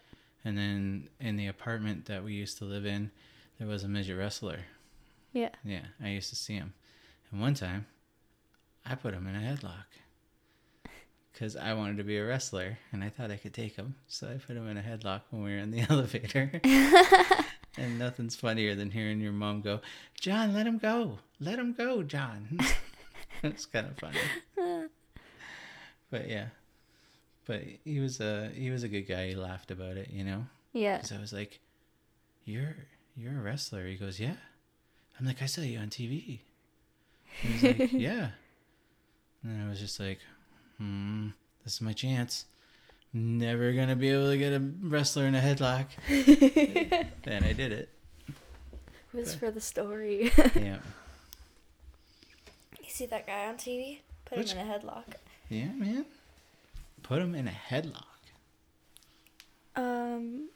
And 0.44 0.56
then 0.56 1.08
in 1.20 1.36
the 1.36 1.46
apartment 1.46 2.06
that 2.06 2.24
we 2.24 2.32
used 2.34 2.58
to 2.58 2.64
live 2.64 2.86
in, 2.86 3.10
there 3.58 3.68
was 3.68 3.82
a 3.84 3.88
midget 3.88 4.18
wrestler. 4.18 4.60
Yeah. 5.32 5.50
Yeah, 5.64 5.86
I 6.02 6.08
used 6.08 6.30
to 6.30 6.36
see 6.36 6.54
him. 6.54 6.74
And 7.30 7.40
one 7.40 7.54
time, 7.54 7.86
I 8.84 8.94
put 8.94 9.14
him 9.14 9.26
in 9.26 9.36
a 9.36 9.40
headlock. 9.40 9.84
Because 11.32 11.56
I 11.56 11.74
wanted 11.74 11.98
to 11.98 12.04
be 12.04 12.18
a 12.18 12.26
wrestler 12.26 12.78
and 12.90 13.04
I 13.04 13.10
thought 13.10 13.30
I 13.30 13.36
could 13.36 13.54
take 13.54 13.76
him. 13.76 13.94
So 14.08 14.26
I 14.26 14.38
put 14.38 14.56
him 14.56 14.68
in 14.68 14.76
a 14.76 14.82
headlock 14.82 15.22
when 15.30 15.44
we 15.44 15.50
were 15.52 15.58
in 15.58 15.70
the 15.70 15.80
elevator. 15.90 16.60
and 17.78 17.98
nothing's 17.98 18.36
funnier 18.36 18.74
than 18.74 18.90
hearing 18.90 19.20
your 19.20 19.32
mom 19.32 19.60
go, 19.60 19.80
John, 20.20 20.52
let 20.54 20.66
him 20.66 20.78
go. 20.78 21.18
Let 21.40 21.58
him 21.58 21.72
go, 21.72 22.02
John. 22.02 22.58
it's 23.42 23.66
kind 23.66 23.86
of 23.86 23.98
funny. 23.98 24.18
But 26.10 26.28
yeah. 26.28 26.46
But 27.46 27.62
he 27.84 28.00
was 28.00 28.20
a 28.20 28.50
he 28.54 28.70
was 28.70 28.82
a 28.82 28.88
good 28.88 29.02
guy. 29.02 29.28
He 29.28 29.34
laughed 29.34 29.70
about 29.70 29.96
it, 29.96 30.10
you 30.10 30.24
know. 30.24 30.46
Yeah. 30.72 30.96
Because 30.96 31.12
I 31.12 31.20
was 31.20 31.32
like, 31.32 31.60
"You're 32.44 32.76
you're 33.16 33.38
a 33.38 33.42
wrestler." 33.42 33.86
He 33.86 33.96
goes, 33.96 34.18
"Yeah." 34.18 34.36
I'm 35.18 35.26
like, 35.26 35.42
"I 35.42 35.46
saw 35.46 35.60
you 35.62 35.78
on 35.78 35.88
TV." 35.88 36.40
He 37.42 37.52
was 37.52 37.62
like, 37.62 37.92
"Yeah." 37.92 38.30
And 39.42 39.62
I 39.62 39.68
was 39.68 39.80
just 39.80 40.00
like, 40.00 40.20
"Hmm, 40.78 41.28
this 41.64 41.74
is 41.74 41.80
my 41.80 41.92
chance. 41.92 42.46
Never 43.12 43.72
gonna 43.72 43.96
be 43.96 44.10
able 44.10 44.30
to 44.30 44.36
get 44.38 44.52
a 44.52 44.60
wrestler 44.60 45.24
in 45.26 45.34
a 45.34 45.40
headlock." 45.40 45.86
and 47.24 47.44
I 47.44 47.52
did 47.52 47.72
it. 47.72 47.88
It 48.28 48.34
was 49.14 49.34
for 49.34 49.50
the 49.50 49.60
story. 49.60 50.30
Yeah, 50.54 50.78
you 52.82 52.88
see 52.88 53.06
that 53.06 53.26
guy 53.26 53.46
on 53.46 53.56
TV? 53.56 54.00
Put 54.26 54.38
Which- 54.38 54.52
him 54.52 54.58
in 54.66 54.70
a 54.70 54.78
headlock. 54.78 55.04
yeah, 55.48 55.72
man. 55.72 56.04
Put 57.02 57.22
him 57.22 57.34
in 57.34 57.48
a 57.48 57.50
headlock. 57.70 58.04
Um, 59.76 60.48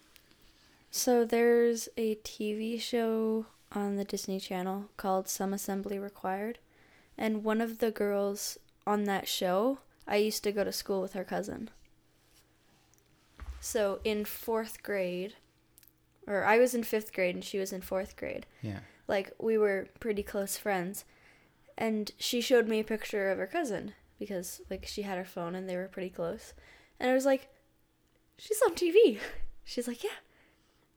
so 0.91 1.25
there's 1.25 1.89
a 1.97 2.17
TV 2.17 2.81
show 2.81 3.47
on 3.73 3.97
the 3.97 4.05
Disney 4.05 4.39
Channel 4.39 4.87
called 4.97 5.29
Some 5.29 5.55
Assembly 5.55 5.99
Required, 5.99 6.59
and 7.17 7.43
one 7.45 7.61
of 7.63 7.79
the 7.79 7.91
girls 7.91 8.59
on 8.87 9.05
that 9.05 9.29
show, 9.29 9.79
I 10.07 10.17
used 10.17 10.43
to 10.45 10.53
go 10.53 10.65
to 10.65 10.73
school 10.73 11.01
with 11.01 11.13
her 11.15 11.25
cousin. 11.25 11.71
So 13.65 14.01
in 14.03 14.25
fourth 14.25 14.83
grade, 14.83 15.35
or 16.27 16.45
I 16.45 16.59
was 16.59 16.75
in 16.75 16.83
fifth 16.83 17.13
grade 17.13 17.35
and 17.37 17.45
she 17.45 17.59
was 17.59 17.73
in 17.73 17.81
fourth 17.81 18.17
grade. 18.17 18.45
Yeah, 18.61 18.81
Like 19.07 19.33
we 19.39 19.57
were 19.57 19.87
pretty 20.01 20.23
close 20.25 20.57
friends, 20.57 21.05
and 21.79 22.11
she 22.19 22.41
showed 22.41 22.67
me 22.67 22.81
a 22.81 22.85
picture 22.85 23.31
of 23.31 23.39
her 23.39 23.47
cousin 23.47 23.95
because 24.19 24.61
like 24.69 24.85
she 24.87 25.03
had 25.03 25.17
her 25.17 25.25
phone 25.25 25.55
and 25.55 25.69
they 25.69 25.77
were 25.77 25.87
pretty 25.89 26.11
close, 26.11 26.55
and 26.99 27.09
I 27.09 27.15
was 27.15 27.25
like, 27.25 27.49
she's 28.37 28.61
on 28.63 28.75
TV. 28.75 29.19
She's 29.65 29.87
like, 29.87 30.03
yeah. 30.03 30.19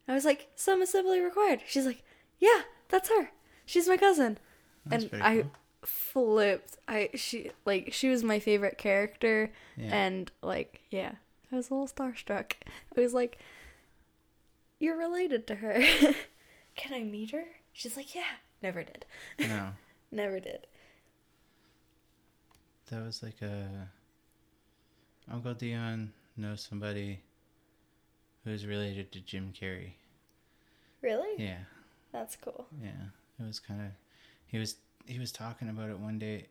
I 0.08 0.14
was 0.16 0.26
like, 0.26 0.48
some 0.56 0.82
assembly 0.82 1.20
required. 1.20 1.62
She's 1.68 1.86
like, 1.86 2.02
yeah, 2.40 2.62
that's 2.90 3.10
her. 3.10 3.30
She's 3.68 3.88
my 3.88 3.96
cousin. 3.96 4.40
that's 4.88 5.04
and 5.06 5.22
I 5.22 5.42
cool. 5.44 5.52
flipped. 5.84 6.78
I 6.88 7.10
she 7.14 7.52
like 7.66 7.94
she 7.94 8.10
was 8.10 8.24
my 8.24 8.40
favorite 8.40 8.80
character, 8.80 9.52
Yeah. 9.78 9.96
and 9.96 10.32
like 10.42 10.82
yeah, 10.90 11.12
I 11.52 11.56
was 11.56 11.70
a 11.70 11.74
little 11.74 11.88
starstruck. 11.88 12.54
I 12.98 13.02
was 13.02 13.14
like, 13.14 13.40
you're 14.80 14.98
related 14.98 15.48
to 15.48 15.56
her. 15.56 15.74
Can 16.76 16.94
I 16.94 17.04
meet 17.04 17.32
her? 17.32 17.46
She's 17.74 17.96
like, 17.96 18.14
yeah. 18.16 18.24
Never 18.62 18.84
did. 18.84 19.06
no, 19.40 19.70
Never 20.12 20.40
did. 20.40 20.66
that 22.90 23.04
was 23.06 23.22
like 23.24 23.42
a 23.42 23.90
Uncle 25.32 25.54
Dion 25.54 26.14
knows 26.38 26.62
somebody 26.68 27.20
who's 28.44 28.66
related 28.66 29.12
to 29.12 29.20
Jim 29.20 29.52
Carrey. 29.60 29.92
Really? 31.02 31.44
Yeah. 31.44 31.60
That's 32.12 32.36
cool. 32.38 32.66
Yeah, 32.82 32.90
it 33.40 33.46
was 33.46 33.60
kind 33.60 33.82
of. 33.82 33.88
He 34.48 34.58
was 34.58 34.76
he 35.06 35.20
was 35.20 35.32
talking 35.32 35.70
about 35.70 35.90
it 35.90 36.00
one 36.00 36.18
day, 36.18 36.48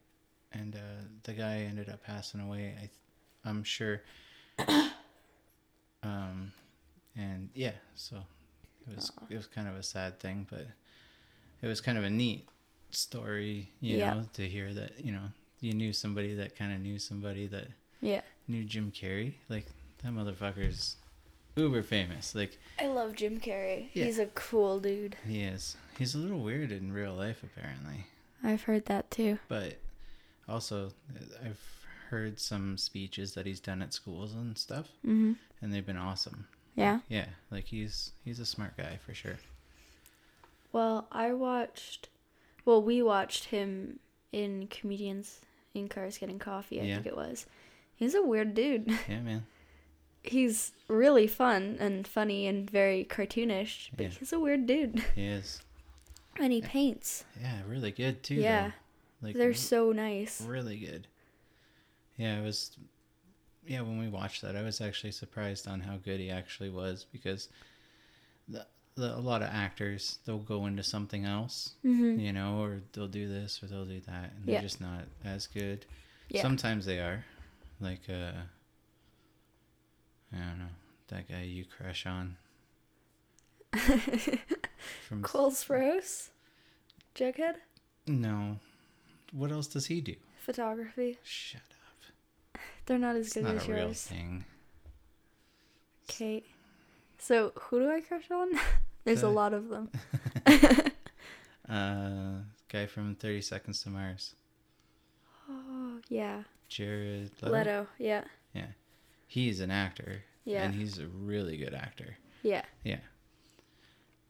and 0.52 0.74
uh, 0.76 1.04
the 1.22 1.32
guy 1.32 1.58
ended 1.68 1.88
up 1.88 2.02
passing 2.04 2.40
away. 2.40 2.74
I, 2.76 2.80
th- 2.80 2.90
I'm 3.44 3.64
sure. 3.64 4.02
um, 6.02 6.52
and 7.16 7.48
yeah, 7.54 7.72
so 7.94 8.16
it 8.90 8.96
was 8.96 9.12
it 9.30 9.36
was 9.36 9.46
kind 9.46 9.68
of 9.68 9.76
a 9.76 9.82
sad 9.82 10.18
thing, 10.20 10.46
but 10.50 10.66
it 11.62 11.66
was 11.66 11.80
kind 11.80 11.98
of 11.98 12.04
a 12.04 12.10
neat 12.10 12.46
story, 12.90 13.70
you 13.80 13.98
Yeah. 13.98 14.14
know, 14.14 14.24
to 14.34 14.48
hear 14.48 14.72
that 14.74 15.04
you 15.04 15.12
know 15.12 15.28
you 15.60 15.72
knew 15.72 15.92
somebody 15.92 16.34
that 16.34 16.56
kind 16.56 16.72
of 16.72 16.80
knew 16.80 16.98
somebody 16.98 17.46
that 17.48 17.68
Yeah. 18.00 18.20
knew 18.48 18.64
Jim 18.64 18.92
Carrey. 18.92 19.34
Like 19.48 19.66
that 20.02 20.12
motherfucker's 20.12 20.96
uber 21.56 21.82
famous. 21.82 22.34
Like 22.34 22.58
I 22.78 22.86
love 22.86 23.14
Jim 23.14 23.40
Carrey. 23.40 23.88
Yeah. 23.94 24.04
He's 24.04 24.18
a 24.18 24.26
cool 24.26 24.80
dude. 24.80 25.16
he 25.26 25.42
is. 25.42 25.76
He's 25.98 26.14
a 26.14 26.18
little 26.18 26.40
weird 26.40 26.72
in 26.72 26.92
real 26.92 27.14
life, 27.14 27.42
apparently. 27.44 28.06
I've 28.42 28.62
heard 28.64 28.86
that 28.86 29.10
too. 29.10 29.38
But 29.48 29.78
also, 30.48 30.90
I've 31.42 31.60
heard 32.10 32.38
some 32.40 32.76
speeches 32.78 33.34
that 33.34 33.46
he's 33.46 33.60
done 33.60 33.82
at 33.82 33.92
schools 33.92 34.34
and 34.34 34.56
stuff, 34.58 34.88
Mhm. 35.04 35.36
and 35.60 35.72
they've 35.72 35.84
been 35.86 35.96
awesome. 35.96 36.46
Yeah. 36.76 37.00
Yeah, 37.08 37.28
like 37.50 37.66
he's 37.66 38.12
he's 38.24 38.40
a 38.40 38.46
smart 38.46 38.76
guy 38.76 38.96
for 39.04 39.14
sure. 39.14 39.38
Well, 40.72 41.06
I 41.12 41.32
watched. 41.32 42.08
Well, 42.64 42.82
we 42.82 43.02
watched 43.02 43.44
him 43.46 43.98
in 44.32 44.66
comedians 44.68 45.40
in 45.74 45.88
cars 45.88 46.18
getting 46.18 46.38
coffee. 46.38 46.80
I 46.80 46.84
Yeah. 46.84 46.94
think 46.96 47.06
it 47.06 47.16
was. 47.16 47.46
He's 47.94 48.14
a 48.14 48.22
weird 48.22 48.54
dude. 48.54 48.88
Yeah, 49.08 49.20
man. 49.20 49.46
He's 50.22 50.72
really 50.88 51.26
fun 51.26 51.76
and 51.78 52.08
funny 52.08 52.46
and 52.46 52.68
very 52.68 53.04
cartoonish, 53.04 53.90
but 53.96 54.04
Yeah. 54.04 54.08
he's 54.18 54.32
a 54.32 54.40
weird 54.40 54.66
dude. 54.66 54.98
He 55.14 55.26
is. 55.26 55.60
And 56.36 56.52
he 56.52 56.60
paints. 56.60 57.24
Yeah, 57.40 57.60
really 57.68 57.92
good 57.92 58.22
too. 58.22 58.34
Yeah. 58.36 58.68
though. 59.20 59.26
like 59.28 59.36
They're 59.36 59.54
so 59.54 59.92
nice. 59.92 60.40
really 60.42 60.78
good. 60.78 61.06
Yeah, 62.16 62.38
it 62.38 62.42
was. 62.42 62.76
Yeah, 63.66 63.80
when 63.80 63.98
we 63.98 64.08
watched 64.08 64.42
that, 64.42 64.56
I 64.56 64.62
was 64.62 64.80
actually 64.80 65.12
surprised 65.12 65.66
on 65.66 65.80
how 65.80 65.96
good 65.96 66.20
he 66.20 66.30
actually 66.30 66.70
was 66.70 67.06
because, 67.10 67.48
the 68.48 68.66
the, 68.96 69.16
a 69.16 69.18
lot 69.18 69.42
of 69.42 69.48
actors 69.48 70.18
they'll 70.24 70.38
go 70.38 70.66
into 70.66 70.82
something 70.84 71.24
else, 71.24 71.74
Mhm. 71.84 72.20
you 72.20 72.32
know, 72.32 72.60
or 72.62 72.82
they'll 72.92 73.08
do 73.08 73.26
this 73.28 73.60
or 73.62 73.66
they'll 73.66 73.84
do 73.86 74.00
that, 74.00 74.32
and 74.36 74.46
Yeah. 74.46 74.52
they're 74.54 74.62
just 74.62 74.80
not 74.80 75.04
as 75.24 75.46
good. 75.48 75.86
Yeah. 76.28 76.42
Sometimes 76.42 76.84
they 76.86 77.00
are, 77.00 77.24
like 77.80 78.02
uh, 78.08 78.32
I 80.32 80.36
don't 80.38 80.58
know 80.58 80.74
that 81.08 81.28
guy 81.28 81.42
you 81.42 81.64
crush 81.64 82.06
on 82.06 82.36
from 85.08 85.22
Cole 85.22 85.50
Sprouse, 85.50 86.28
Jughead, 87.14 87.56
no. 88.06 88.58
What 89.32 89.50
else 89.50 89.66
does 89.66 89.86
he 89.86 90.00
do? 90.00 90.14
photography. 90.40 91.18
Shut 91.24 91.62
up. 91.62 91.73
They're 92.86 92.98
not 92.98 93.16
as 93.16 93.26
It's 93.26 93.34
good 93.34 93.44
not 93.44 93.56
as 93.56 93.68
a 93.68 93.72
real 93.72 93.86
yours. 93.86 94.02
thing. 94.02 94.44
Kate. 96.06 96.46
So 97.18 97.52
who 97.56 97.80
do 97.80 97.90
I 97.90 98.00
crush 98.00 98.30
on? 98.30 98.50
There's 99.04 99.22
a 99.22 99.26
Uh, 99.28 99.30
lot 99.30 99.54
of 99.54 99.68
them. 99.68 99.90
Uh, 101.66 102.40
guy 102.68 102.84
from 102.84 103.14
Thirty 103.14 103.40
Seconds 103.40 103.82
to 103.82 103.88
Mars, 103.88 104.34
Oh 105.48 105.98
yeah, 106.10 106.42
Jared 106.68 107.30
Leto. 107.40 107.56
Leto. 107.56 107.86
Yeah, 107.98 108.24
Yeah, 108.52 108.66
he's 109.26 109.60
an 109.60 109.70
actor. 109.70 110.22
Yeah. 110.44 110.64
and 110.64 110.74
he's 110.74 110.98
a 110.98 111.06
really 111.06 111.56
good 111.56 111.72
actor. 111.72 112.18
yeah, 112.42 112.64
Yeah, 112.84 112.98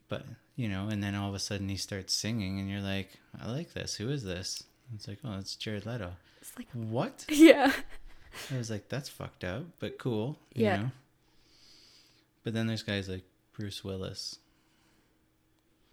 but 0.07 0.25
you 0.55 0.69
know, 0.69 0.87
and 0.87 1.03
then 1.03 1.13
all 1.13 1.27
of 1.27 1.35
a 1.35 1.39
sudden 1.39 1.67
he 1.67 1.75
starts 1.75 2.13
singing, 2.13 2.57
and 2.57 2.69
you're 2.69 2.79
like, 2.79 3.09
I 3.37 3.51
like 3.51 3.73
this. 3.73 3.95
Who 3.95 4.09
is 4.09 4.23
this? 4.23 4.63
It's 4.95 5.05
like, 5.09 5.19
oh, 5.25 5.37
it's 5.37 5.57
Jared 5.57 5.85
Leto. 5.85 6.13
it's 6.39 6.57
like 6.57 6.67
What? 6.71 7.25
yeah, 7.29 7.73
I 8.53 8.57
was 8.57 8.69
like, 8.69 8.89
that's 8.89 9.09
fucked 9.09 9.43
up, 9.43 9.63
but 9.79 9.97
cool. 9.97 10.37
You 10.53 10.65
Yeah. 10.65 10.77
Know? 10.77 10.91
But 12.43 12.53
then 12.53 12.67
there's 12.67 12.83
guys 12.83 13.09
like 13.09 13.23
Bruce 13.53 13.83
Willis. 13.83 14.37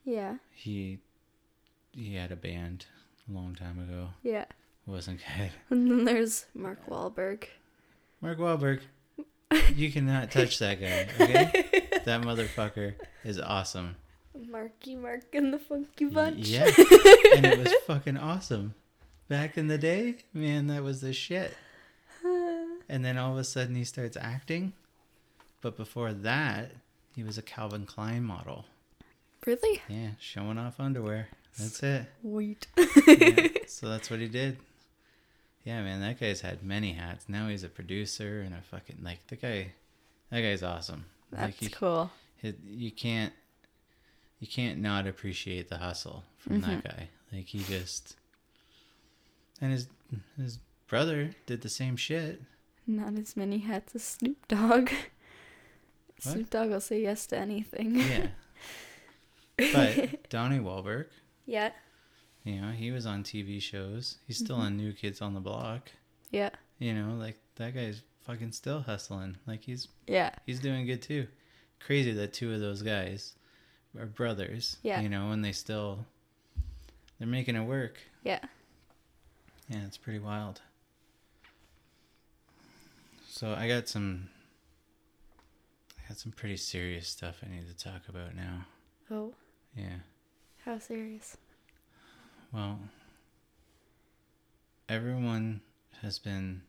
yeah, 0.05 0.37
He 0.55 0.99
he 1.93 2.15
had 2.15 2.33
a 2.33 2.37
band 2.37 2.87
a 3.29 3.33
long 3.33 3.55
time 3.55 3.79
ago. 3.79 4.09
yeah. 4.23 4.45
It 4.87 4.91
wasn't 4.91 5.21
good. 5.39 5.51
And 5.71 5.89
then 5.91 6.05
there's 6.05 6.47
Mark 6.55 6.85
Wahlberg. 6.89 7.45
Mark 8.21 8.39
Wahlberg, 8.39 8.81
you 9.77 9.93
cannot 9.93 10.31
touch 10.33 10.59
that 10.59 10.81
guy. 10.81 11.09
Okay, 11.21 11.91
that 12.05 12.23
motherfucker 12.23 12.95
is 13.25 13.39
awesome. 13.39 13.97
Marky 14.51 14.97
Mark 14.97 15.27
and 15.35 15.53
the 15.55 15.59
Funky 15.59 16.07
Bunch. 16.07 16.49
Yeah, 16.49 16.65
and 17.37 17.47
it 17.47 17.59
was 17.59 17.73
fucking 17.87 18.17
awesome. 18.17 18.75
Back 19.29 19.57
in 19.57 19.69
the 19.69 19.79
day, 19.79 20.17
man, 20.33 20.67
that 20.69 20.83
was 20.83 21.01
the 21.01 21.13
shit. 21.13 21.55
And 22.93 23.03
then 23.05 23.17
all 23.17 23.33
of 23.33 23.39
a 23.39 23.45
sudden 23.45 23.75
he 23.75 23.85
starts 23.85 24.17
acting. 24.21 24.75
But 25.63 25.77
before 25.79 26.13
that, 26.13 26.73
he 27.17 27.23
was 27.25 27.39
a 27.39 27.43
Calvin 27.43 27.87
Klein 27.87 28.23
model. 28.23 28.67
really? 29.47 29.81
Yeah, 29.89 30.11
showing 30.21 30.59
off 30.59 30.79
underwear. 30.79 31.29
That's 31.59 31.83
it. 31.83 32.05
Wait. 32.23 32.67
Yeah, 33.07 33.49
so 33.67 33.89
that's 33.89 34.11
what 34.11 34.21
he 34.21 34.29
did. 34.29 34.59
Yeah, 35.65 35.83
man, 35.83 36.01
that 36.03 36.21
guy's 36.21 36.41
had 36.43 36.63
many 36.63 36.93
hats. 36.93 37.25
Now 37.29 37.49
he's 37.49 37.65
a 37.65 37.69
producer 37.69 38.41
and 38.43 38.55
a 38.55 38.61
fucking 38.61 38.99
like 39.03 39.27
the 39.29 39.37
guy. 39.37 39.73
That 40.31 40.41
guy's 40.43 40.63
awesome. 40.63 41.07
That's 41.31 41.43
like 41.45 41.63
you, 41.63 41.71
cool. 41.71 42.11
it, 42.43 42.59
you 42.67 42.91
can't 42.91 43.33
you 44.41 44.47
can't 44.49 44.81
not 44.81 45.07
appreciate 45.07 45.69
the 45.69 45.79
hustle 45.79 46.25
from 46.39 46.61
Mm-hmm. 46.61 46.71
that 46.71 46.85
guy. 46.85 47.09
Like 47.33 47.47
he 47.47 47.61
just 47.61 48.17
and 49.61 49.73
his 49.73 49.87
his 50.37 50.59
brother 50.89 51.31
did 51.47 51.63
the 51.63 51.69
same 51.71 51.97
shit. 51.97 52.43
Not 52.87 53.19
as 53.19 53.37
many 53.37 53.59
hats 53.59 53.95
as 53.95 54.03
Snoop 54.05 54.47
Dogg. 54.49 54.91
Snoop 56.19 56.51
Dogg 56.51 56.71
will 56.71 56.81
say 56.81 57.03
yes 57.03 57.27
to 57.27 57.39
anything. 57.39 57.97
Yeah. 57.97 58.27
but 59.73 60.29
Donnie 60.31 60.59
Wahlberg, 60.59 61.07
Yeah. 61.47 61.71
you 62.45 62.61
know, 62.61 62.71
he 62.73 62.91
was 62.91 63.07
on 63.07 63.23
TV 63.25 63.61
shows. 63.61 64.19
He's 64.27 64.39
still 64.39 64.57
Mm-hmm. 64.57 64.67
on 64.67 64.77
New 64.77 64.93
Kids 64.93 65.21
on 65.21 65.35
the 65.35 65.41
Block. 65.41 65.91
Yeah. 66.31 66.51
You 66.79 66.95
know, 66.95 67.15
like 67.15 67.39
that 67.57 67.75
guy's 67.75 68.03
fucking 68.27 68.53
still 68.53 68.81
hustling. 68.81 69.37
Like 69.47 69.63
he's 69.63 69.89
Yeah. 70.07 70.31
he's 70.47 70.61
doing 70.61 70.87
good 70.87 71.03
too. 71.03 71.27
Crazy 71.81 72.13
that 72.13 72.33
two 72.33 72.53
of 72.53 72.61
those 72.61 72.83
guys 72.83 73.35
are 73.99 74.07
brothers. 74.07 74.77
Yeah. 74.83 75.01
You 75.01 75.09
know, 75.09 75.31
and 75.33 75.45
they 75.45 75.53
still 75.53 76.07
they're 77.19 77.29
making 77.29 77.57
it 77.57 77.63
work. 77.65 77.99
Yeah. 78.25 78.41
Yeah, 79.69 79.85
it's 79.87 79.97
pretty 79.99 80.19
wild. 80.19 80.61
So 83.43 83.57
I 83.59 83.67
got 83.67 83.89
some 83.89 84.29
I 85.99 86.09
got 86.09 86.17
some 86.17 86.31
pretty 86.31 86.57
serious 86.57 87.09
stuff 87.09 87.43
I 87.45 87.51
need 87.51 87.67
to 87.67 87.77
talk 87.77 88.03
about 88.09 88.37
now. 88.37 88.67
Oh, 89.11 89.35
Yeah. 89.75 89.97
how 90.65 90.79
serious? 90.79 91.37
Well, 92.53 92.79
everyone 94.89 95.61
has 96.03 96.21
been 96.21 96.63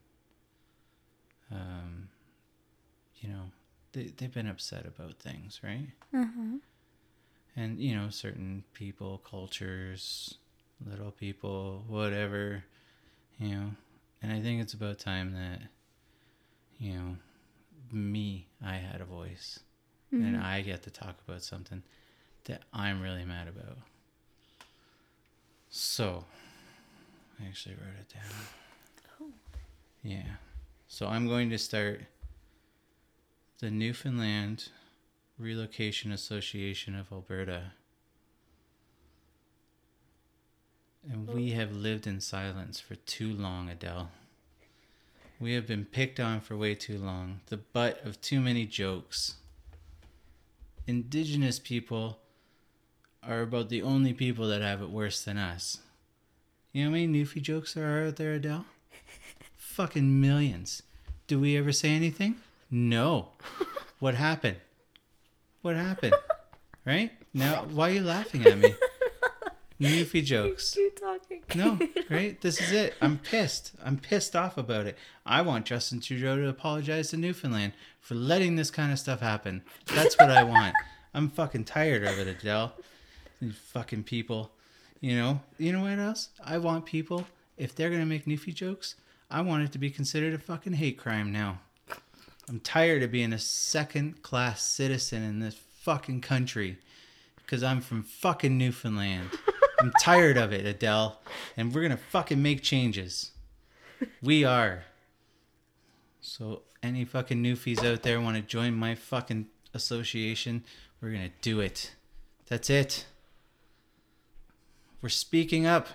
um 1.52 2.08
you 3.20 3.28
know, 3.28 3.52
they 3.92 4.12
they've 4.16 4.34
been 4.34 4.48
upset 4.48 4.84
about 4.84 5.20
things, 5.20 5.60
right? 5.62 5.92
Huh. 6.12 6.58
and 7.54 7.78
you 7.78 7.94
know 7.94 8.08
certain 8.10 8.64
people 8.72 9.18
cultures 9.18 10.38
little 10.84 11.12
people 11.12 11.84
whatever 11.86 12.64
you 13.38 13.48
know 13.48 13.70
and 14.20 14.32
i 14.32 14.40
think 14.40 14.60
it's 14.60 14.74
about 14.74 14.98
time 14.98 15.32
that 15.34 15.60
you 16.84 16.92
know 16.92 17.16
me 17.92 18.46
i 18.64 18.74
had 18.74 19.00
a 19.00 19.04
voice 19.04 19.60
and 20.10 20.36
mm-hmm. 20.36 20.44
i 20.44 20.60
get 20.60 20.82
to 20.82 20.90
talk 20.90 21.16
about 21.26 21.42
something 21.42 21.82
that 22.44 22.62
i'm 22.72 23.00
really 23.00 23.24
mad 23.24 23.48
about 23.48 23.78
so 25.70 26.24
i 27.40 27.46
actually 27.46 27.74
wrote 27.74 27.98
it 28.00 28.12
down 28.12 28.22
Oh. 29.22 29.32
yeah 30.02 30.36
so 30.88 31.06
i'm 31.06 31.28
going 31.28 31.50
to 31.50 31.58
start 31.58 32.00
the 33.60 33.70
newfoundland 33.70 34.68
Relocation 35.38 36.12
Association 36.12 36.94
of 36.94 37.10
Alberta. 37.10 37.72
And 41.10 41.28
we 41.28 41.50
have 41.50 41.72
lived 41.72 42.06
in 42.06 42.20
silence 42.20 42.80
for 42.80 42.94
too 42.94 43.32
long, 43.32 43.68
Adele. 43.68 44.10
We 45.40 45.54
have 45.54 45.66
been 45.66 45.84
picked 45.84 46.20
on 46.20 46.40
for 46.40 46.56
way 46.56 46.74
too 46.74 46.98
long, 46.98 47.40
the 47.46 47.56
butt 47.56 48.04
of 48.04 48.20
too 48.20 48.40
many 48.40 48.66
jokes. 48.66 49.34
Indigenous 50.86 51.58
people 51.58 52.18
are 53.22 53.42
about 53.42 53.68
the 53.68 53.82
only 53.82 54.12
people 54.12 54.48
that 54.48 54.62
have 54.62 54.80
it 54.80 54.90
worse 54.90 55.22
than 55.24 55.36
us. 55.38 55.78
You 56.72 56.84
know 56.84 56.90
how 56.90 56.92
many 56.92 57.08
Newfie 57.08 57.42
jokes 57.42 57.74
there 57.74 57.86
are 57.86 58.06
out 58.08 58.16
there, 58.16 58.34
Adele? 58.34 58.66
Fucking 59.56 60.20
millions. 60.20 60.82
Do 61.26 61.40
we 61.40 61.56
ever 61.56 61.72
say 61.72 61.90
anything? 61.90 62.36
No. 62.70 63.28
What 63.98 64.14
happened? 64.14 64.58
What 65.62 65.76
happened? 65.76 66.14
Right? 66.86 67.12
Now, 67.32 67.64
why 67.70 67.88
are 67.88 67.92
you 67.94 68.02
laughing 68.02 68.44
at 68.44 68.58
me? 68.58 68.74
Newfie 69.80 70.24
jokes. 70.24 70.74
Keep 70.74 71.00
talking. 71.00 71.42
No, 71.54 71.78
right? 72.10 72.40
This 72.40 72.60
is 72.60 72.72
it. 72.72 72.94
I'm 73.00 73.18
pissed. 73.18 73.72
I'm 73.84 73.98
pissed 73.98 74.36
off 74.36 74.56
about 74.56 74.86
it. 74.86 74.96
I 75.26 75.42
want 75.42 75.66
Justin 75.66 76.00
Trudeau 76.00 76.36
to 76.36 76.48
apologize 76.48 77.10
to 77.10 77.16
Newfoundland 77.16 77.72
for 78.00 78.14
letting 78.14 78.56
this 78.56 78.70
kind 78.70 78.92
of 78.92 78.98
stuff 78.98 79.20
happen. 79.20 79.62
That's 79.86 80.16
what 80.18 80.30
I 80.30 80.42
want. 80.44 80.74
I'm 81.14 81.30
fucking 81.30 81.64
tired 81.64 82.04
of 82.04 82.18
it, 82.18 82.26
Adele. 82.26 82.72
You 83.40 83.52
fucking 83.52 84.04
people. 84.04 84.50
You 85.00 85.16
know, 85.16 85.40
you 85.58 85.72
know 85.72 85.82
what 85.82 85.98
else? 85.98 86.30
I 86.42 86.58
want 86.58 86.86
people, 86.86 87.26
if 87.56 87.74
they're 87.74 87.90
gonna 87.90 88.06
make 88.06 88.24
Newfie 88.24 88.54
jokes, 88.54 88.94
I 89.30 89.42
want 89.42 89.64
it 89.64 89.72
to 89.72 89.78
be 89.78 89.90
considered 89.90 90.34
a 90.34 90.38
fucking 90.38 90.74
hate 90.74 90.98
crime 90.98 91.30
now. 91.30 91.60
I'm 92.48 92.60
tired 92.60 93.02
of 93.02 93.10
being 93.12 93.32
a 93.32 93.38
second 93.38 94.22
class 94.22 94.62
citizen 94.62 95.22
in 95.22 95.40
this 95.40 95.56
fucking 95.82 96.20
country 96.20 96.78
because 97.36 97.62
I'm 97.62 97.80
from 97.80 98.02
fucking 98.02 98.56
Newfoundland. 98.56 99.30
I'm 99.84 99.92
tired 100.00 100.38
of 100.38 100.50
it, 100.50 100.64
Adele, 100.64 101.20
and 101.58 101.74
we're 101.74 101.82
gonna 101.82 101.98
fucking 101.98 102.42
make 102.42 102.62
changes. 102.62 103.32
We 104.22 104.42
are. 104.42 104.84
So 106.22 106.62
any 106.82 107.04
fucking 107.04 107.42
newfies 107.42 107.84
out 107.84 108.02
there 108.02 108.18
want 108.18 108.36
to 108.36 108.42
join 108.42 108.72
my 108.72 108.94
fucking 108.94 109.48
association, 109.74 110.64
we're 111.02 111.10
gonna 111.10 111.32
do 111.42 111.60
it. 111.60 111.94
That's 112.48 112.70
it. 112.70 113.04
We're 115.02 115.10
speaking 115.10 115.66
up. 115.66 115.88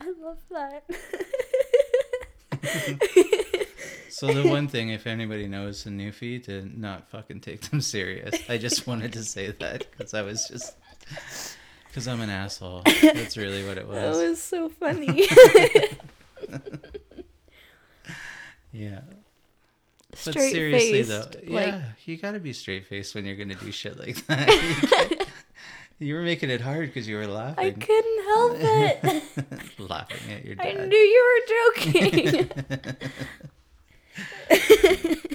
I 0.00 0.12
love 0.20 0.42
that. 0.50 0.82
So 4.14 4.32
the 4.32 4.48
one 4.48 4.68
thing, 4.68 4.90
if 4.90 5.08
anybody 5.08 5.48
knows 5.48 5.86
a 5.86 5.88
newfie, 5.88 6.40
to 6.44 6.70
not 6.78 7.10
fucking 7.10 7.40
take 7.40 7.62
them 7.62 7.80
serious. 7.80 8.32
I 8.48 8.58
just 8.58 8.86
wanted 8.86 9.12
to 9.14 9.24
say 9.24 9.50
that 9.50 9.90
because 9.90 10.14
I 10.14 10.22
was 10.22 10.46
just 10.46 10.76
because 11.94 12.08
I'm 12.08 12.20
an 12.20 12.28
asshole. 12.30 12.82
That's 13.02 13.36
really 13.36 13.64
what 13.64 13.78
it 13.78 13.86
was. 13.86 13.96
that 14.18 14.28
was. 14.28 14.42
so 14.42 14.68
funny. 14.80 15.28
Yeah. 18.72 19.02
Straight 20.14 20.34
But 20.34 20.42
seriously 20.50 20.92
faced. 21.04 21.08
though, 21.08 21.38
like 21.54 21.66
yeah, 21.68 21.82
you 22.06 22.16
got 22.16 22.32
to 22.32 22.40
be 22.40 22.52
straight 22.52 22.86
faced 22.88 23.14
when 23.14 23.24
you're 23.24 23.36
gonna 23.36 23.54
do 23.54 23.70
shit 23.70 23.96
like 24.00 24.16
that. 24.26 25.26
You 26.00 26.14
were 26.16 26.22
making 26.22 26.50
it 26.50 26.60
hard 26.60 26.88
because 26.88 27.06
you 27.06 27.14
were 27.14 27.28
laughing. 27.28 27.64
I 27.64 27.70
couldn't 27.70 28.24
help 28.24 28.56
it. 28.58 29.22
laughing 29.78 30.32
at 30.32 30.44
your 30.44 30.56
I 30.58 30.72
dad. 30.72 30.88
knew 30.88 30.96
you 30.98 31.24
were 31.30 31.42
joking. 31.84 32.50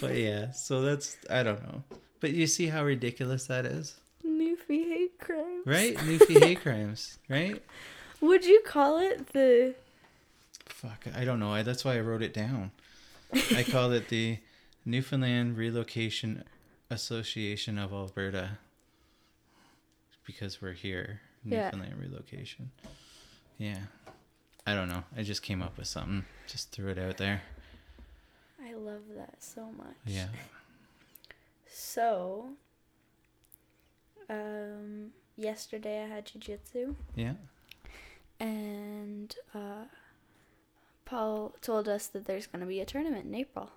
but 0.01 0.15
yeah, 0.17 0.51
so 0.51 0.81
that's 0.81 1.15
I 1.29 1.43
don't 1.43 1.63
know. 1.63 1.83
But 2.19 2.31
you 2.31 2.45
see 2.45 2.67
how 2.67 2.83
ridiculous 2.83 3.47
that 3.47 3.65
is, 3.65 3.95
Newfie 4.67 4.87
hate 4.87 5.19
crimes. 5.19 5.65
right? 5.65 5.95
Newfie 5.97 6.43
hate 6.43 6.61
crimes, 6.61 7.17
right? 7.29 7.61
Would 8.21 8.45
you 8.45 8.61
call 8.65 8.99
it 8.99 9.27
the 9.33 9.75
Fuck, 10.65 11.05
I 11.13 11.25
don't 11.25 11.39
know. 11.39 11.51
I, 11.53 11.63
that's 11.63 11.83
why 11.83 11.97
I 11.97 11.99
wrote 11.99 12.21
it 12.21 12.33
down. 12.33 12.71
I 13.33 13.63
called 13.69 13.91
it 13.93 14.07
the 14.07 14.37
Newfoundland 14.85 15.57
Relocation 15.57 16.45
Association 16.89 17.77
of 17.77 17.91
Alberta 17.91 18.57
because 20.25 20.61
we're 20.61 20.73
here. 20.73 21.21
Yeah. 21.43 21.65
Newfoundland 21.65 21.95
Relocation. 21.99 22.71
Yeah. 23.57 23.77
I 24.65 24.73
don't 24.73 24.87
know. 24.87 25.03
I 25.17 25.23
just 25.23 25.41
came 25.41 25.61
up 25.61 25.77
with 25.77 25.87
something. 25.87 26.25
Just 26.47 26.71
threw 26.71 26.89
it 26.89 26.97
out 26.97 27.17
there. 27.17 27.41
I 28.63 28.73
love 28.73 29.01
that 29.15 29.41
so 29.43 29.65
much. 29.77 29.95
Yeah. 30.05 30.27
So, 31.71 32.51
um, 34.29 35.11
yesterday 35.37 36.03
I 36.03 36.07
had 36.07 36.25
jujitsu, 36.25 36.95
Yeah. 37.15 37.33
and 38.39 39.35
uh, 39.53 39.85
Paul 41.05 41.55
told 41.61 41.87
us 41.89 42.07
that 42.07 42.25
there's 42.25 42.47
gonna 42.47 42.65
be 42.65 42.79
a 42.79 42.85
tournament 42.85 43.25
in 43.25 43.35
April. 43.35 43.71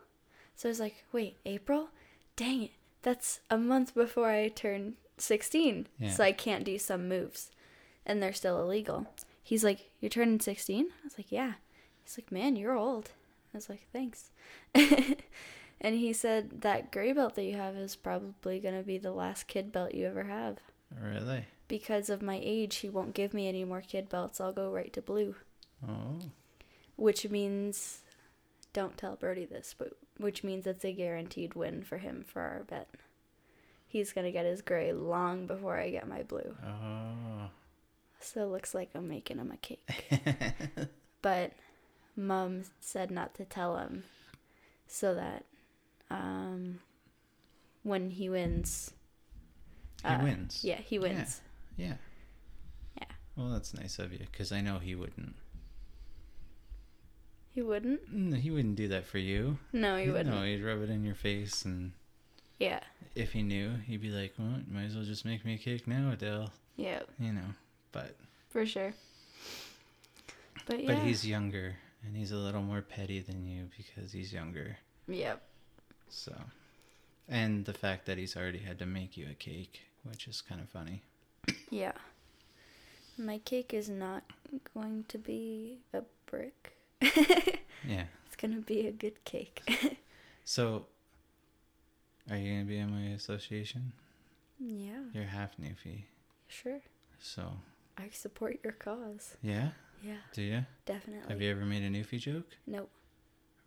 So 0.54 0.68
I 0.68 0.70
was 0.70 0.80
like, 0.80 1.04
"Wait, 1.12 1.36
April? 1.46 1.88
Dang 2.36 2.62
it! 2.64 2.70
That's 3.02 3.40
a 3.50 3.56
month 3.58 3.94
before 3.94 4.30
I 4.30 4.48
turn 4.48 4.94
16, 5.18 5.88
Yeah. 5.98 6.10
so 6.10 6.22
I 6.24 6.32
can't 6.32 6.64
do 6.64 6.78
some 6.78 7.08
moves, 7.08 7.50
and 8.06 8.22
they're 8.22 8.32
still 8.32 8.60
illegal." 8.60 9.06
He's 9.42 9.64
like, 9.64 9.90
"You're 10.00 10.10
turning 10.10 10.40
16?" 10.40 10.86
I 10.90 11.04
was 11.04 11.18
like, 11.18 11.32
"Yeah." 11.32 11.54
He's 12.04 12.16
like, 12.18 12.30
"Man, 12.30 12.56
you're 12.56 12.76
old." 12.76 13.10
I 13.54 13.56
was 13.56 13.68
like, 13.68 13.86
"Thanks." 13.92 14.30
and 15.82 15.94
he 15.96 16.12
said 16.14 16.62
that 16.62 16.90
gray 16.90 17.12
belt 17.12 17.34
that 17.34 17.44
you 17.44 17.56
have 17.56 17.76
is 17.76 17.94
probably 17.96 18.58
gonna 18.60 18.82
be 18.82 18.96
the 18.96 19.12
last 19.12 19.46
kid 19.48 19.70
belt 19.72 19.92
you 19.94 20.06
ever 20.06 20.24
have. 20.24 20.56
Really? 20.98 21.44
Because 21.68 22.08
of 22.08 22.22
my 22.22 22.40
age, 22.42 22.76
he 22.76 22.88
won't 22.88 23.14
give 23.14 23.34
me 23.34 23.48
any 23.48 23.64
more 23.64 23.80
kid 23.82 24.08
belts. 24.08 24.40
I'll 24.40 24.52
go 24.52 24.70
right 24.70 24.92
to 24.94 25.02
blue, 25.02 25.34
Oh. 25.86 26.18
which 26.96 27.28
means 27.28 28.00
don't 28.72 28.96
tell 28.96 29.16
Brody 29.16 29.44
this, 29.44 29.74
but 29.76 29.92
which 30.18 30.42
means 30.44 30.66
it's 30.66 30.84
a 30.84 30.92
guaranteed 30.92 31.54
win 31.54 31.82
for 31.82 31.98
him 31.98 32.24
for 32.26 32.40
our 32.42 32.62
bet. 32.64 32.88
He's 33.86 34.12
gonna 34.12 34.32
get 34.32 34.46
his 34.46 34.62
gray 34.62 34.92
long 34.92 35.46
before 35.46 35.76
I 35.78 35.90
get 35.90 36.08
my 36.08 36.22
blue. 36.22 36.56
Oh. 36.64 37.50
So 38.20 38.42
it 38.44 38.50
looks 38.52 38.72
like 38.74 38.90
I'm 38.94 39.08
making 39.08 39.38
him 39.38 39.50
a 39.50 39.56
cake. 39.56 40.04
but 41.22 41.52
mom 42.16 42.62
said 42.80 43.10
not 43.10 43.34
to 43.34 43.44
tell 43.44 43.76
him 43.78 44.04
so 44.86 45.14
that 45.14 45.44
um 46.12 46.78
when 47.82 48.10
he 48.10 48.28
wins 48.28 48.92
He 50.02 50.08
uh, 50.08 50.22
wins. 50.22 50.62
Yeah, 50.62 50.76
he 50.76 50.98
wins. 50.98 51.40
Yeah. 51.76 51.94
Yeah. 52.98 53.04
Well, 53.36 53.48
that's 53.50 53.72
nice 53.74 53.98
of 53.98 54.12
you 54.12 54.18
because 54.30 54.52
I 54.52 54.60
know 54.60 54.78
he 54.78 54.94
wouldn't. 54.94 55.34
He 57.50 57.60
wouldn't? 57.62 58.14
Mm, 58.14 58.36
He 58.40 58.50
wouldn't 58.50 58.76
do 58.76 58.88
that 58.88 59.04
for 59.06 59.18
you. 59.18 59.58
No, 59.72 59.96
he 59.98 60.08
wouldn't. 60.10 60.34
No, 60.34 60.42
he'd 60.42 60.62
rub 60.62 60.82
it 60.82 60.88
in 60.90 61.04
your 61.04 61.14
face, 61.14 61.64
and 61.64 61.92
Yeah. 62.58 62.80
if 63.14 63.32
he 63.32 63.42
knew, 63.42 63.76
he'd 63.86 64.00
be 64.00 64.08
like, 64.10 64.34
"Well, 64.38 64.62
might 64.70 64.84
as 64.84 64.94
well 64.96 65.04
just 65.04 65.24
make 65.26 65.44
me 65.44 65.54
a 65.54 65.58
cake 65.58 65.86
now, 65.86 66.10
Adele." 66.12 66.50
Yeah, 66.76 67.02
You 67.18 67.32
know. 67.34 67.54
But 67.92 68.16
for 68.48 68.64
sure. 68.64 68.94
But 70.66 70.82
yeah. 70.82 70.94
but 70.94 71.02
he's 71.04 71.26
younger, 71.26 71.76
and 72.04 72.16
he's 72.16 72.32
a 72.32 72.36
little 72.36 72.62
more 72.62 72.80
petty 72.80 73.20
than 73.20 73.44
you 73.46 73.68
because 73.76 74.12
he's 74.12 74.32
younger. 74.32 74.78
Yep. 75.08 75.42
So, 76.14 76.34
and 77.26 77.64
the 77.64 77.72
fact 77.72 78.04
that 78.06 78.18
he's 78.18 78.36
already 78.36 78.58
had 78.58 78.78
to 78.80 78.86
make 78.86 79.16
you 79.16 79.26
a 79.30 79.34
cake, 79.34 79.80
which 80.04 80.28
is 80.28 80.42
kind 80.42 80.60
of 80.60 80.68
funny. 80.68 81.02
Yeah. 81.70 81.92
My 83.16 83.38
cake 83.38 83.72
is 83.72 83.88
not 83.88 84.22
going 84.74 85.04
to 85.08 85.18
be 85.18 85.78
a 85.94 86.02
brick. 86.26 86.76
Yeah. 87.88 88.04
It's 88.26 88.36
going 88.36 88.54
to 88.54 88.60
be 88.60 88.86
a 88.86 88.92
good 88.92 89.24
cake. 89.24 89.60
So, 90.44 90.86
are 92.28 92.36
you 92.36 92.52
gonna 92.52 92.64
be 92.64 92.78
in 92.78 92.90
my 92.90 93.14
association? 93.14 93.92
yeah, 94.58 94.98
You're 95.14 95.22
half 95.24 95.56
Newfie, 95.56 96.02
sure. 96.48 96.80
so 97.20 97.52
I 97.96 98.08
support 98.12 98.58
your 98.64 98.72
cause. 98.72 99.36
yeah. 99.40 99.68
Yeah, 100.04 100.16
Do 100.34 100.42
you? 100.42 100.66
definitely. 100.84 101.28
Have 101.32 101.40
you 101.40 101.50
ever 101.52 101.64
made 101.64 101.84
a 101.84 101.88
Newfie 101.90 102.18
joke? 102.18 102.48
Nope, 102.66 102.90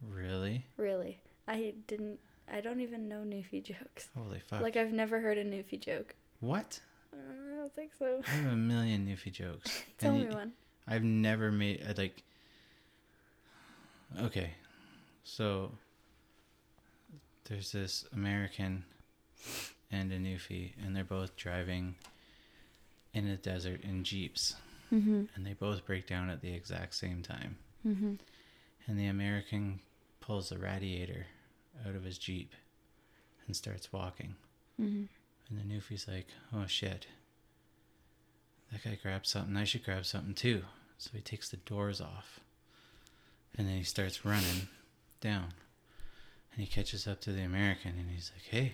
Really? 0.01 0.65
really. 0.75 1.19
I 1.47 1.73
didn't. 1.88 2.19
I 2.51 2.62
don't 2.62 2.81
even 2.81 3.08
know 3.10 3.23
Newfie 3.25 3.63
jokes. 3.63 4.10
Holy 4.17 4.39
fuck! 4.39 4.62
Like 4.62 4.77
I've 4.77 4.91
never 4.93 5.19
heard 5.19 5.38
a 5.38 5.43
Newfie 5.45 5.79
joke. 5.79 6.15
what? 6.39 6.79
Uh, 7.13 7.17
I 7.17 7.55
don't 7.58 7.73
think 7.73 7.91
so. 7.97 8.21
I 8.27 8.29
have 8.31 8.51
a 8.53 8.55
million 8.55 9.05
Newfie 9.08 9.31
jokes. 9.31 9.84
Tell 9.97 10.13
and 10.13 10.29
me 10.29 10.36
one. 10.36 10.51
I've 10.88 11.03
never 11.03 11.51
made 11.51 11.84
I 11.88 11.93
like. 11.99 12.21
Okay, 14.19 14.51
so 15.23 15.71
there's 17.45 17.71
this 17.71 18.05
American 18.13 18.86
and 19.91 20.12
a 20.12 20.17
Newfie, 20.19 20.71
and 20.84 20.95
they're 20.95 21.03
both 21.03 21.36
driving 21.36 21.95
in 23.13 23.27
a 23.27 23.38
desert 23.38 23.81
in 23.84 24.03
jeeps, 24.03 24.55
Mm-hmm. 24.93 25.23
and 25.36 25.45
they 25.45 25.53
both 25.53 25.86
break 25.86 26.05
down 26.08 26.29
at 26.29 26.41
the 26.41 26.53
exact 26.53 26.93
same 26.93 27.23
time. 27.23 27.58
Mm-hmm. 27.86 28.13
And 28.88 28.99
the 28.99 29.08
American 29.08 29.79
pulls 30.21 30.49
the 30.49 30.60
radiator 30.60 31.25
out 31.88 31.95
of 31.95 32.03
his 32.03 32.17
jeep 32.17 32.53
and 33.47 33.55
starts 33.55 33.91
walking. 33.91 34.35
Mm-hmm. 34.79 35.05
And 35.49 35.59
the 35.59 35.73
Newfie's 35.73 36.07
like, 36.07 36.27
oh 36.53 36.65
shit. 36.67 37.07
That 38.71 38.83
guy 38.83 38.97
grabbed 39.01 39.27
something. 39.27 39.55
I 39.55 39.63
should 39.63 39.85
grab 39.85 40.05
something 40.05 40.33
too. 40.33 40.63
So 40.97 41.11
he 41.13 41.21
takes 41.21 41.49
the 41.49 41.57
doors 41.57 42.01
off. 42.01 42.39
And 43.57 43.67
then 43.67 43.77
he 43.77 43.83
starts 43.83 44.25
running 44.25 44.67
down. 45.21 45.53
And 46.51 46.61
he 46.61 46.67
catches 46.67 47.07
up 47.07 47.21
to 47.21 47.31
the 47.31 47.43
American 47.43 47.91
and 47.97 48.09
he's 48.09 48.31
like, 48.33 48.45
hey, 48.49 48.73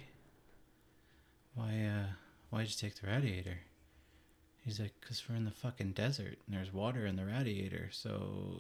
why, 1.56 1.86
uh, 1.86 2.14
why'd 2.50 2.68
you 2.68 2.76
take 2.76 3.00
the 3.00 3.08
radiator? 3.08 3.60
He's 4.64 4.80
like, 4.80 4.94
because 5.02 5.28
we're 5.28 5.36
in 5.36 5.46
the 5.46 5.52
fucking 5.52 5.94
desert 5.94 6.38
and 6.46 6.56
there's 6.56 6.72
water 6.72 7.06
in 7.06 7.16
the 7.16 7.26
radiator. 7.26 7.90
So, 7.92 8.60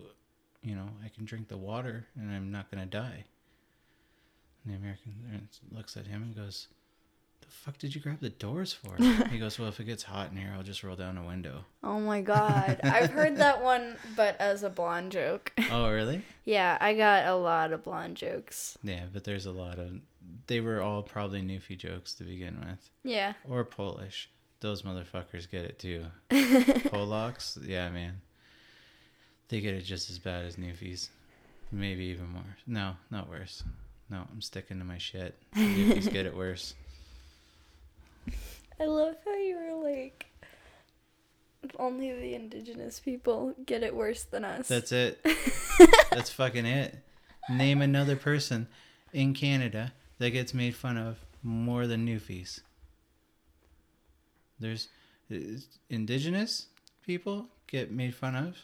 you 0.63 0.75
know, 0.75 0.89
I 1.06 1.10
can 1.10 1.25
drink 1.25 1.47
the 1.47 1.58
water 1.58 2.08
and 2.19 2.32
I'm 2.32 2.51
not 2.51 2.71
going 2.71 2.84
to 2.84 2.89
die. 2.89 3.25
And 4.63 4.74
the 4.74 4.78
American 4.78 5.47
looks 5.71 5.97
at 5.97 6.08
him 6.08 6.21
and 6.24 6.36
goes, 6.36 6.67
the 7.41 7.47
fuck 7.47 7.78
did 7.80 7.95
you 7.95 8.02
grab 8.02 8.19
the 8.19 8.30
doors 8.30 8.71
for? 8.74 8.95
he 9.30 9.39
goes, 9.39 9.58
well, 9.58 9.69
if 9.69 9.80
it 9.80 9.86
gets 9.86 10.04
hot 10.04 10.30
in 10.32 10.38
here, 10.38 10.54
I'll 10.56 10.62
just 10.63 10.84
roll 10.84 10.95
down 10.95 11.17
a 11.17 11.26
window. 11.26 11.65
Oh 11.84 12.00
my 12.00 12.21
god. 12.21 12.80
I've 12.84 13.10
heard 13.12 13.38
that 13.38 13.63
one, 13.63 13.97
but 14.15 14.39
as 14.39 14.62
a 14.63 14.69
blonde 14.69 15.12
joke. 15.12 15.52
oh, 15.71 15.89
really? 15.91 16.21
yeah, 16.45 16.78
I 16.80 16.93
got 16.93 17.26
a 17.26 17.36
lot 17.36 17.71
of 17.74 17.84
blonde 17.84 18.17
jokes. 18.17 18.78
Yeah, 18.84 19.06
but 19.12 19.24
there's 19.24 19.47
a 19.47 19.52
lot 19.52 19.80
of. 19.80 19.93
They 20.47 20.60
were 20.62 20.82
all 20.82 21.02
probably 21.02 21.41
Newfie 21.41 21.78
jokes 21.78 22.13
to 22.15 22.24
begin 22.24 22.60
with, 22.60 22.89
Yeah. 23.04 23.34
or 23.50 23.63
Polish. 23.63 24.30
Those 24.60 24.84
motherfuckers 24.84 25.50
get 25.50 25.65
it 25.65 25.80
too. 25.80 26.06
Polacks, 26.30 27.58
yeah, 27.67 27.89
man. 27.89 28.21
They 29.50 29.60
get 29.60 29.74
it 29.74 29.82
just 29.82 30.10
as 30.12 30.19
bad 30.19 30.45
as 30.45 30.56
Newfies, 30.58 31.10
maybe 31.71 32.04
even 32.06 32.28
more. 32.30 32.56
No, 32.67 32.93
not 33.10 33.28
worse. 33.28 33.63
No, 34.12 34.28
I'm 34.30 34.41
sticking 34.41 34.78
to 34.80 34.84
my 34.84 34.97
shit. 34.97 35.36
Newfies 35.56 36.12
get 36.12 36.26
it 36.26 36.36
worse. 36.36 36.76
I 38.80 38.86
love 38.86 39.15
how 39.24 39.38
you 39.38 39.56
were 39.56 39.89
like, 39.89 40.26
only 41.80 42.12
the 42.12 42.36
indigenous 42.36 43.00
people 43.00 43.56
get 43.65 43.84
it 43.84 43.95
worse 43.95 44.24
than 44.24 44.43
us. 44.43 44.67
That's 44.67 44.91
it. 44.91 45.26
That's 46.12 46.30
fucking 46.30 46.65
it. 46.65 46.97
Name 47.50 47.82
another 47.82 48.17
person 48.17 48.67
in 49.13 49.34
Canada 49.34 49.93
that 50.19 50.32
gets 50.32 50.54
made 50.54 50.76
fun 50.76 50.97
of 50.97 51.17
more 51.41 51.88
than 51.88 52.06
Newfies. 52.06 52.60
There's 54.60 54.89
indigenous 55.89 56.67
people 57.06 57.47
get 57.67 57.91
made 57.91 58.13
fun 58.13 58.36
of, 58.36 58.58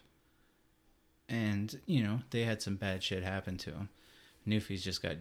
and 1.30 1.80
you 1.86 2.04
know 2.04 2.20
they 2.32 2.44
had 2.44 2.62
some 2.62 2.76
bad 2.76 3.02
shit 3.02 3.24
happen 3.24 3.58
to 3.60 3.72
them. 3.72 3.90
Newfies 4.48 4.82
just 4.82 5.02
got 5.02 5.18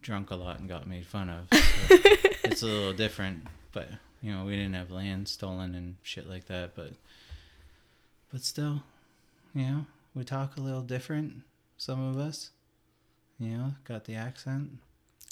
drunk 0.00 0.30
a 0.30 0.34
lot 0.34 0.58
and 0.58 0.68
got 0.68 0.86
made 0.86 1.06
fun 1.06 1.28
of. 1.30 1.46
So 1.52 1.58
it's 2.44 2.62
a 2.62 2.66
little 2.66 2.92
different, 2.92 3.46
but 3.72 3.88
you 4.20 4.32
know 4.32 4.44
we 4.44 4.56
didn't 4.56 4.74
have 4.74 4.90
land 4.90 5.28
stolen 5.28 5.74
and 5.74 5.96
shit 6.02 6.28
like 6.28 6.46
that. 6.46 6.74
But 6.74 6.92
but 8.32 8.42
still, 8.42 8.82
you 9.54 9.62
know 9.62 9.86
we 10.14 10.24
talk 10.24 10.56
a 10.56 10.60
little 10.60 10.82
different. 10.82 11.42
Some 11.76 12.02
of 12.02 12.18
us, 12.18 12.50
you 13.38 13.50
know, 13.50 13.74
got 13.84 14.06
the 14.06 14.14
accent. 14.14 14.78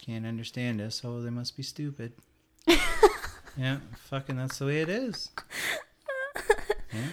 Can't 0.04 0.26
understand 0.26 0.80
us, 0.82 1.00
oh, 1.04 1.22
they 1.22 1.30
must 1.30 1.56
be 1.56 1.62
stupid. 1.62 2.12
yeah, 3.56 3.78
fucking 3.96 4.36
that's 4.36 4.58
the 4.58 4.66
way 4.66 4.80
it 4.80 4.88
is. 4.88 5.30
Yeah, 6.92 7.06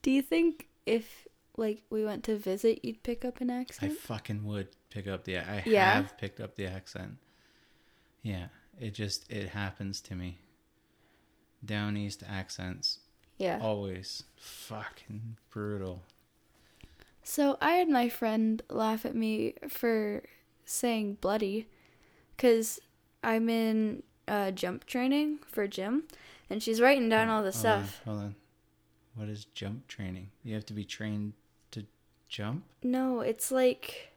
Do 0.00 0.10
you 0.10 0.22
think 0.22 0.66
if 0.86 1.28
like 1.58 1.82
we 1.90 2.06
went 2.06 2.24
to 2.24 2.38
visit, 2.38 2.82
you'd 2.82 3.02
pick 3.02 3.22
up 3.22 3.42
an 3.42 3.50
accent? 3.50 3.92
I 3.92 3.94
fucking 3.94 4.44
would 4.44 4.68
pick 4.96 5.06
up 5.06 5.24
the. 5.24 5.38
I 5.38 5.62
Yeah? 5.66 5.94
have 5.94 6.16
picked 6.18 6.40
up 6.40 6.56
the 6.56 6.66
accent. 6.66 7.18
Yeah, 8.22 8.46
it 8.80 8.94
just 8.94 9.30
it 9.30 9.50
happens 9.50 10.00
to 10.02 10.14
me. 10.14 10.38
Down 11.64 11.96
east 11.96 12.22
accents 12.28 13.00
yeah. 13.38 13.58
always 13.60 14.24
fucking 14.36 15.36
brutal. 15.50 16.02
So 17.22 17.58
I 17.60 17.72
had 17.72 17.88
my 17.88 18.08
friend 18.08 18.62
laugh 18.70 19.04
at 19.04 19.14
me 19.14 19.54
for 19.68 20.22
saying 20.64 21.18
bloody 21.20 21.66
because 22.36 22.80
I'm 23.22 23.48
in 23.48 24.02
uh, 24.28 24.52
jump 24.52 24.86
training 24.86 25.40
for 25.46 25.66
gym 25.66 26.04
and 26.48 26.62
she's 26.62 26.80
writing 26.80 27.08
down 27.08 27.28
all 27.28 27.42
the 27.42 27.52
stuff. 27.52 28.00
On, 28.06 28.12
hold 28.12 28.24
on. 28.24 28.34
What 29.16 29.28
is 29.28 29.46
jump 29.46 29.88
training? 29.88 30.30
You 30.44 30.54
have 30.54 30.66
to 30.66 30.74
be 30.74 30.84
trained 30.84 31.32
to 31.72 31.84
jump? 32.28 32.64
No, 32.82 33.20
it's 33.20 33.50
like 33.50 34.12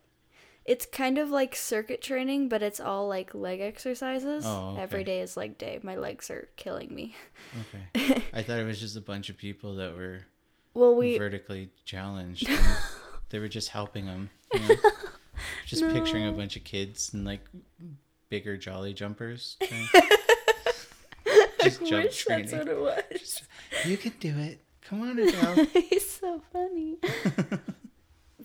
it's 0.66 0.86
kind 0.86 1.18
of 1.18 1.30
like 1.30 1.56
circuit 1.56 2.02
training, 2.02 2.50
but 2.50 2.62
it's 2.62 2.80
all 2.80 3.08
like 3.08 3.34
leg 3.34 3.60
exercises. 3.60 4.44
Oh, 4.46 4.72
okay. 4.74 4.82
Every 4.82 5.04
day 5.04 5.22
is 5.22 5.36
leg 5.36 5.58
day. 5.58 5.80
My 5.82 5.96
legs 5.96 6.30
are 6.30 6.50
killing 6.58 6.94
me. 6.94 7.16
Okay. 7.96 8.24
I 8.34 8.44
thought 8.44 8.60
it 8.60 8.66
was 8.66 8.80
just 8.80 8.96
a 8.96 9.02
bunch 9.02 9.30
of 9.30 9.38
people 9.38 9.76
that 9.76 9.96
were 9.96 10.22
Well, 10.74 10.96
we 10.96 11.18
vertically 11.18 11.70
challenged. 11.86 12.48
they 13.30 13.40
were 13.40 13.48
just 13.48 13.70
helping 13.70 14.06
them. 14.06 14.30
You 14.54 14.60
know? 14.60 14.76
Just 15.66 15.84
picturing 15.84 16.28
a 16.28 16.32
bunch 16.32 16.58
of 16.58 16.64
kids 16.64 17.14
and 17.14 17.24
like 17.24 17.42
bigger 18.30 18.58
jolly 18.58 18.94
jumpers. 18.94 19.56
just 21.62 21.86
jump 21.86 22.04
wish 22.06 22.26
that's 22.26 22.52
training. 22.52 22.58
what 22.58 22.68
it 22.68 22.80
was. 23.12 23.42
You 23.86 23.96
can 23.96 24.14
do 24.20 24.38
it. 24.38 24.60
Come 24.82 25.02
on, 25.02 25.20
Adele. 25.20 25.66
He's 25.66 26.10
so 26.10 26.42
funny. 26.52 26.98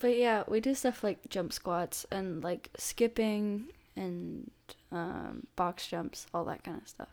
But 0.04 0.18
yeah, 0.18 0.44
we 0.46 0.60
do 0.60 0.74
stuff 0.74 1.02
like 1.02 1.30
jump 1.30 1.50
squats 1.50 2.04
and 2.12 2.44
like 2.44 2.68
skipping 2.76 3.68
and 3.96 4.50
um, 4.92 5.46
box 5.56 5.86
jumps, 5.86 6.26
all 6.34 6.44
that 6.44 6.62
kind 6.62 6.76
of 6.76 6.86
stuff. 6.86 7.08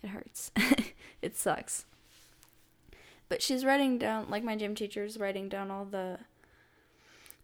It 0.00 0.10
hurts. 0.10 0.52
it 1.22 1.36
sucks. 1.36 1.86
But 3.28 3.42
she's 3.42 3.64
writing 3.64 3.98
down, 3.98 4.30
like 4.30 4.44
my 4.44 4.54
gym 4.54 4.76
teacher's 4.76 5.18
writing 5.18 5.48
down 5.48 5.72
all 5.72 5.84
the 5.84 6.20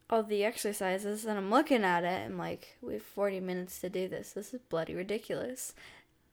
all 0.08 0.22
the 0.22 0.44
exercises, 0.44 1.24
and 1.24 1.36
I'm 1.36 1.50
looking 1.50 1.82
at 1.82 2.04
it. 2.04 2.24
I'm 2.24 2.38
like, 2.38 2.76
we 2.80 2.92
have 2.92 3.02
40 3.02 3.40
minutes 3.40 3.80
to 3.80 3.90
do 3.90 4.06
this. 4.06 4.34
This 4.34 4.54
is 4.54 4.60
bloody 4.68 4.94
ridiculous. 4.94 5.74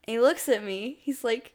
And 0.04 0.14
he 0.14 0.20
looks 0.20 0.48
at 0.48 0.64
me. 0.64 1.00
He's 1.02 1.24
like, 1.24 1.54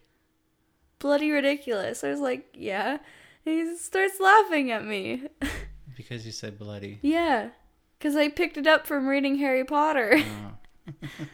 bloody 0.98 1.30
ridiculous. 1.30 2.02
I 2.02 2.10
was 2.10 2.18
like, 2.18 2.48
yeah. 2.54 2.98
And 3.46 3.68
he 3.68 3.76
starts 3.76 4.18
laughing 4.18 4.72
at 4.72 4.84
me. 4.84 5.28
because 5.98 6.24
you 6.24 6.32
said 6.32 6.58
bloody. 6.58 6.98
yeah. 7.02 7.50
Because 7.98 8.14
I 8.14 8.28
picked 8.28 8.56
it 8.56 8.66
up 8.68 8.86
from 8.86 9.06
reading 9.08 9.36
Harry 9.38 9.64
Potter. 9.64 10.14
Oh. 10.16 10.92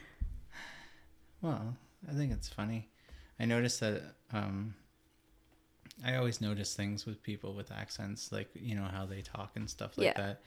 well, 1.42 1.77
I 2.09 2.12
think 2.14 2.33
it's 2.33 2.48
funny. 2.48 2.88
I 3.38 3.44
noticed 3.44 3.81
that 3.81 4.03
um, 4.33 4.74
I 6.05 6.16
always 6.16 6.40
notice 6.40 6.74
things 6.74 7.05
with 7.07 7.22
people 7.22 7.55
with 7.55 7.70
accents, 7.70 8.33
like 8.33 8.48
you 8.55 8.74
know 8.74 8.85
how 8.90 9.05
they 9.07 9.20
talk 9.20 9.53
and 9.57 9.68
stuff 9.68 9.98
like 9.98 10.07
Yeah. 10.07 10.14
that. 10.16 10.40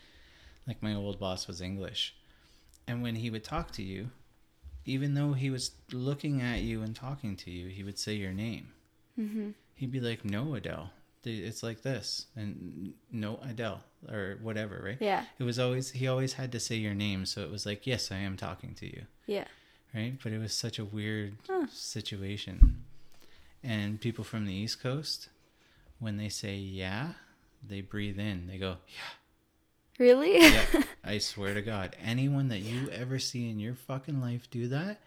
Like 0.68 0.82
my 0.84 0.96
old 0.96 1.20
boss 1.20 1.48
was 1.48 1.62
English, 1.62 2.16
and 2.88 3.02
when 3.04 3.16
he 3.16 3.30
would 3.30 3.44
talk 3.44 3.72
to 3.74 3.84
you, 3.84 4.10
even 4.86 5.14
though 5.14 5.34
he 5.34 5.50
was 5.50 5.72
looking 5.94 6.42
at 6.42 6.62
you 6.62 6.82
and 6.82 6.96
talking 6.96 7.36
to 7.38 7.52
you, 7.52 7.68
he 7.70 7.84
would 7.84 8.00
say 8.00 8.14
your 8.16 8.34
name. 8.34 8.74
hmm 9.16 9.52
He'd 9.76 9.92
be 9.92 10.00
like, 10.00 10.26
"No, 10.26 10.56
Adele, 10.56 10.90
it's 11.24 11.64
like 11.64 11.82
this," 11.82 12.28
and 12.36 12.94
"No, 13.12 13.40
Adele," 13.44 13.82
or 14.10 14.38
whatever, 14.42 14.82
right? 14.84 14.98
Yeah. 15.00 15.26
It 15.40 15.44
was 15.44 15.60
always 15.60 15.92
he 15.92 16.08
always 16.08 16.34
had 16.34 16.52
to 16.54 16.60
say 16.60 16.76
your 16.76 16.94
name, 16.94 17.26
so 17.26 17.42
it 17.42 17.52
was 17.52 17.66
like, 17.66 17.86
"Yes, 17.88 18.12
I 18.12 18.18
am 18.18 18.38
talking 18.38 18.74
to 18.76 18.86
you." 18.86 19.04
Yeah. 19.26 19.46
right? 19.96 20.14
But 20.22 20.32
it 20.34 20.40
was 20.40 20.54
such 20.54 20.80
a 20.80 20.86
weird 20.86 21.38
Huh. 21.50 21.68
situation. 21.72 22.84
And 23.64 24.00
people 24.00 24.24
from 24.24 24.46
the 24.46 24.54
East 24.54 24.82
Coast, 24.82 25.30
when 26.00 26.18
they 26.18 26.30
say 26.30 26.56
yeah, 26.56 27.14
they 27.68 27.82
breathe 27.82 28.20
in. 28.20 28.48
They 28.48 28.58
go, 28.58 28.78
yeah. 28.88 30.04
Really? 30.06 30.38
yeah. 30.40 30.66
I 31.04 31.18
swear 31.18 31.54
to 31.56 31.62
God, 31.62 31.96
anyone 32.04 32.50
that 32.50 32.60
you 32.60 32.90
ever 32.92 33.18
see 33.20 33.50
in 33.50 33.60
your 33.60 33.74
fucking 33.74 34.22
life 34.22 34.48
do 34.52 34.68
that, 34.68 35.02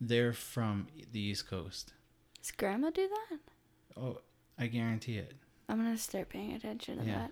they're 0.00 0.32
from 0.32 0.88
the 1.12 1.20
East 1.20 1.48
Coast. 1.48 1.92
Does 2.40 2.50
grandma 2.50 2.90
do 2.90 3.08
that? 3.08 3.38
Oh, 3.96 4.18
I 4.58 4.66
guarantee 4.66 5.16
it. 5.18 5.34
I'm 5.72 5.82
going 5.82 5.96
to 5.96 6.02
start 6.02 6.28
paying 6.28 6.52
attention 6.52 6.98
to 6.98 7.04
Yeah. 7.04 7.18
that. 7.18 7.30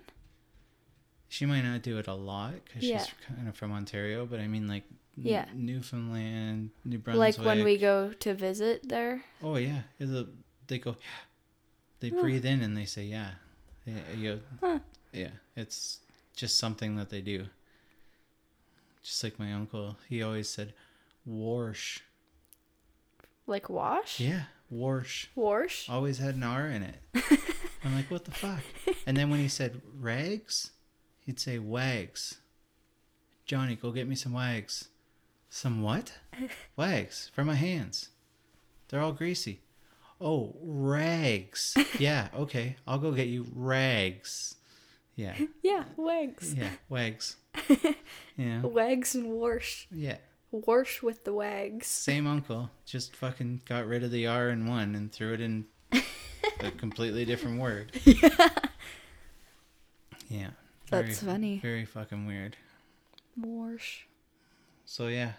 She 1.29 1.45
might 1.47 1.61
not 1.63 1.83
do 1.83 1.99
it 1.99 2.09
a 2.09 2.15
lot 2.15 2.55
because 2.65 2.83
Yeah. 2.83 3.05
she's 3.05 3.15
kind 3.27 3.47
of 3.49 3.55
from 3.55 3.71
Ontario, 3.71 4.25
but 4.27 4.41
I 4.41 4.49
mean 4.49 4.67
like 4.67 4.85
N- 5.19 5.25
Yeah. 5.27 5.45
Newfoundland, 5.55 6.71
New 6.85 6.99
Brunswick. 6.99 7.37
Like 7.39 7.45
when 7.47 7.63
we 7.65 7.77
go 7.77 8.13
to 8.15 8.35
visit 8.35 8.89
there. 8.89 9.23
Oh 9.43 9.57
yeah, 9.57 9.83
they 10.67 10.79
go. 10.79 10.97
They 12.01 12.09
Huh. 12.09 12.21
breathe 12.23 12.47
in 12.47 12.63
and 12.63 12.75
they 12.77 12.87
say 12.87 13.05
yeah. 13.05 13.33
Yeah, 13.85 13.99
uh, 14.11 14.17
you- 14.17 14.43
Huh. 14.61 14.79
yeah. 15.13 15.33
It's 15.55 16.01
just 16.35 16.57
something 16.57 16.97
that 16.97 17.11
they 17.11 17.21
do. 17.21 17.47
Just 19.03 19.23
like 19.23 19.39
my 19.39 19.53
uncle, 19.53 19.99
he 20.09 20.23
always 20.23 20.49
said, 20.49 20.73
"Warsh." 21.29 22.01
Like 23.47 23.69
wash? 23.69 24.19
Yeah, 24.21 24.45
warsh. 24.73 25.27
Wash? 25.35 25.89
Always 25.89 26.19
had 26.19 26.35
an 26.35 26.43
R 26.43 26.67
in 26.69 26.83
it. 26.83 26.97
I'm 27.85 27.95
like, 27.95 28.11
what 28.11 28.25
the 28.25 28.31
fuck? 28.31 28.61
And 29.07 29.17
then 29.17 29.31
when 29.31 29.41
he 29.41 29.49
said 29.49 29.81
rags, 29.99 30.71
he'd 31.25 31.41
say 31.41 31.59
wags. 31.59 32.39
Johnny, 33.47 33.75
go 33.75 33.91
get 33.91 34.07
me 34.09 34.15
some 34.15 34.33
wags. 34.33 34.89
Some 35.49 35.83
what? 35.83 36.13
Wags 36.77 37.31
for 37.35 37.45
my 37.45 37.55
hands. 37.57 38.11
They're 38.89 39.01
all 39.01 39.13
greasy. 39.13 39.61
Oh, 40.21 40.55
rags. 40.63 41.77
Yeah, 41.99 42.29
okay. 42.37 42.77
I'll 42.87 42.99
go 42.99 43.11
get 43.11 43.27
you 43.27 43.47
rags. 43.55 44.55
Yeah, 45.17 45.35
Yeah, 45.63 45.85
wags. 45.97 46.55
yeah, 46.55 46.71
wags. 46.89 47.37
Yeah, 48.37 48.63
Wags 48.63 49.15
and 49.17 49.33
wash. 49.33 49.89
yeah. 49.91 50.19
Wash 50.53 51.01
with 51.03 51.25
the 51.25 51.33
wags. 51.33 51.87
Same 51.87 52.27
uncle, 52.27 52.71
just 52.85 53.15
fucking 53.15 53.63
got 53.67 53.87
rid 53.87 54.03
of 54.03 54.11
the 54.11 54.27
R 54.27 54.49
in 54.51 54.67
one 54.67 54.95
and 54.97 55.13
threw 55.13 55.33
it 55.33 55.41
in 55.41 55.67
a 56.61 56.71
completely 56.77 57.25
different 57.25 57.61
word. 57.61 57.93
Yeah. 60.29 60.51
That's 60.91 61.19
very- 61.21 61.33
funny. 61.33 61.59
Very 61.59 61.85
fucking 61.85 62.25
weird. 62.25 62.57
Wash. 63.37 64.07
So 64.85 65.09
yeah. 65.09 65.33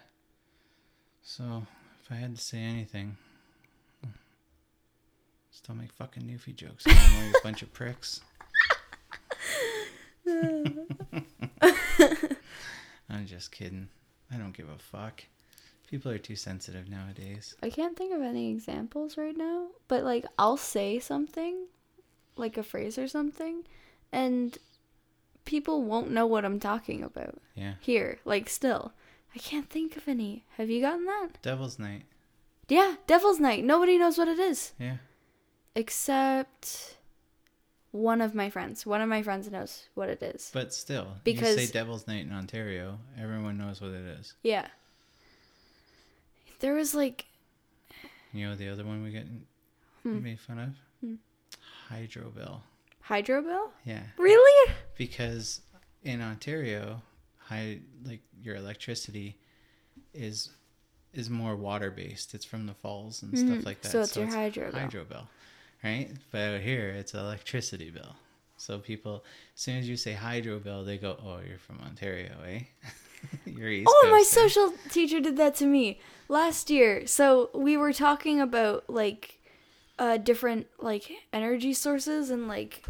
So 1.22 1.66
if 2.04 2.12
I 2.12 2.16
had 2.16 2.36
to 2.36 2.42
say 2.42 2.58
anything, 2.58 3.16
just 5.50 5.66
don't 5.66 5.78
make 5.78 5.92
fucking 5.94 6.24
Newfie 6.24 6.54
jokes 6.54 6.86
anymore, 6.86 7.24
you 7.24 7.32
bunch 7.42 7.62
of 7.62 7.72
pricks. 7.72 8.20
I'm 13.08 13.26
just 13.26 13.50
kidding. 13.50 13.88
I 14.32 14.36
don't 14.36 14.56
give 14.56 14.68
a 14.68 14.78
fuck. 14.78 15.24
People 15.88 16.10
are 16.10 16.18
too 16.18 16.36
sensitive 16.36 16.88
nowadays. 16.88 17.54
I 17.62 17.68
can't 17.68 17.96
think 17.96 18.14
of 18.14 18.22
any 18.22 18.50
examples 18.50 19.18
right 19.18 19.36
now, 19.36 19.68
but 19.88 20.04
like 20.04 20.24
I'll 20.38 20.56
say 20.56 20.98
something, 20.98 21.66
like 22.36 22.56
a 22.56 22.62
phrase 22.62 22.96
or 22.96 23.08
something, 23.08 23.64
and 24.10 24.56
people 25.44 25.82
won't 25.82 26.10
know 26.10 26.26
what 26.26 26.44
I'm 26.44 26.60
talking 26.60 27.02
about. 27.02 27.40
Yeah. 27.54 27.74
Here, 27.80 28.20
like 28.24 28.48
still. 28.48 28.92
I 29.34 29.38
can't 29.38 29.68
think 29.68 29.96
of 29.96 30.08
any. 30.08 30.44
Have 30.56 30.70
you 30.70 30.80
gotten 30.80 31.04
that? 31.06 31.30
Devil's 31.42 31.78
Night. 31.78 32.04
Yeah, 32.68 32.96
Devil's 33.06 33.40
Night. 33.40 33.64
Nobody 33.64 33.98
knows 33.98 34.16
what 34.18 34.28
it 34.28 34.38
is. 34.38 34.72
Yeah. 34.78 34.96
Except 35.74 36.96
one 37.92 38.20
of 38.20 38.34
my 38.34 38.50
friends. 38.50 38.84
One 38.84 39.00
of 39.00 39.08
my 39.08 39.22
friends 39.22 39.50
knows 39.50 39.88
what 39.94 40.08
it 40.08 40.22
is. 40.22 40.50
But 40.52 40.74
still, 40.74 41.04
you 41.04 41.20
Because- 41.24 41.56
say 41.56 41.66
Devil's 41.66 42.06
Night 42.06 42.24
in 42.26 42.32
Ontario, 42.32 42.98
everyone 43.18 43.56
knows 43.58 43.80
what 43.80 43.90
it 43.92 44.04
is. 44.18 44.34
Yeah. 44.42 44.68
There 46.60 46.74
was 46.74 46.94
like 46.94 47.26
You 48.32 48.48
know 48.48 48.54
the 48.56 48.68
other 48.70 48.84
one 48.84 49.02
we 49.02 49.10
get 49.10 49.26
Hmm. 50.02 50.22
made 50.22 50.40
fun 50.40 50.58
of? 50.58 50.74
Hmm. 51.00 51.14
Hydro 51.88 52.30
Bill. 52.30 52.62
Hydro 53.02 53.42
Bill? 53.42 53.72
Yeah. 53.84 54.04
Really? 54.16 54.72
because 54.96 55.60
in 56.02 56.20
Ontario, 56.22 57.02
high 57.38 57.80
like 58.04 58.20
your 58.42 58.56
electricity 58.56 59.36
is 60.14 60.50
is 61.12 61.28
more 61.28 61.54
water 61.56 61.90
based. 61.90 62.34
It's 62.34 62.44
from 62.46 62.66
the 62.66 62.72
falls 62.74 63.22
and 63.22 63.36
stuff 63.38 63.58
Mhm. 63.58 63.64
like 63.66 63.82
that. 63.82 63.92
So 63.92 64.00
it's 64.00 64.16
your 64.16 64.26
hydro 64.28 64.70
bill. 64.70 64.80
hydro 64.80 65.04
bill, 65.04 65.28
right? 65.82 66.10
But 66.30 66.38
out 66.54 66.60
here, 66.60 66.90
it's 66.90 67.14
electricity 67.14 67.90
bill. 67.90 68.14
So 68.56 68.78
people, 68.78 69.24
as 69.56 69.60
soon 69.60 69.78
as 69.78 69.88
you 69.88 69.96
say 69.96 70.12
hydro 70.12 70.58
bill, 70.60 70.84
they 70.84 70.96
go, 70.98 71.16
"Oh, 71.24 71.40
you're 71.46 71.58
from 71.58 71.80
Ontario, 71.84 72.32
eh?" 72.46 72.60
You're 73.46 73.68
East 73.68 73.88
Oh, 73.88 74.08
my 74.10 74.18
Coaster. 74.18 74.48
social 74.48 74.72
teacher 74.90 75.20
did 75.20 75.36
that 75.36 75.54
to 75.56 75.66
me 75.66 76.00
last 76.28 76.70
year. 76.70 77.06
So 77.06 77.50
we 77.54 77.76
were 77.76 77.92
talking 77.92 78.40
about 78.40 78.90
like 78.90 79.38
uh 79.98 80.16
different 80.16 80.66
like 80.80 81.08
energy 81.32 81.72
sources 81.72 82.30
and 82.30 82.48
like 82.48 82.84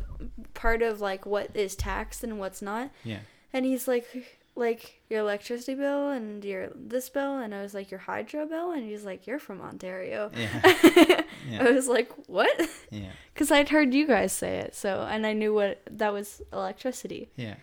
part 0.54 0.80
of 0.80 1.00
like 1.02 1.26
what 1.26 1.54
is 1.54 1.76
taxed 1.76 2.24
and 2.24 2.38
what's 2.38 2.62
not. 2.62 2.90
Yeah. 3.04 3.18
And 3.52 3.66
he's 3.66 3.86
like 3.86 4.06
like 4.54 5.00
your 5.08 5.20
electricity 5.20 5.74
bill 5.74 6.10
and 6.10 6.44
your 6.44 6.68
this 6.74 7.08
bill 7.08 7.38
and 7.38 7.54
I 7.54 7.62
was 7.62 7.72
like 7.72 7.90
your 7.90 8.00
hydro 8.00 8.44
bill 8.46 8.72
and 8.72 8.84
he's 8.84 9.04
like 9.04 9.26
you're 9.26 9.38
from 9.38 9.60
Ontario. 9.60 10.30
Yeah. 10.36 11.22
Yeah. 11.50 11.64
I 11.64 11.72
was 11.72 11.88
like, 11.88 12.08
"What?" 12.28 12.68
Yeah. 12.90 13.10
Cuz 13.34 13.50
I'd 13.50 13.70
heard 13.70 13.92
you 13.92 14.06
guys 14.06 14.32
say 14.32 14.58
it. 14.58 14.76
So, 14.76 15.02
and 15.10 15.26
I 15.26 15.32
knew 15.32 15.52
what 15.52 15.82
that 15.90 16.12
was 16.12 16.40
electricity. 16.52 17.30
Yeah. 17.34 17.56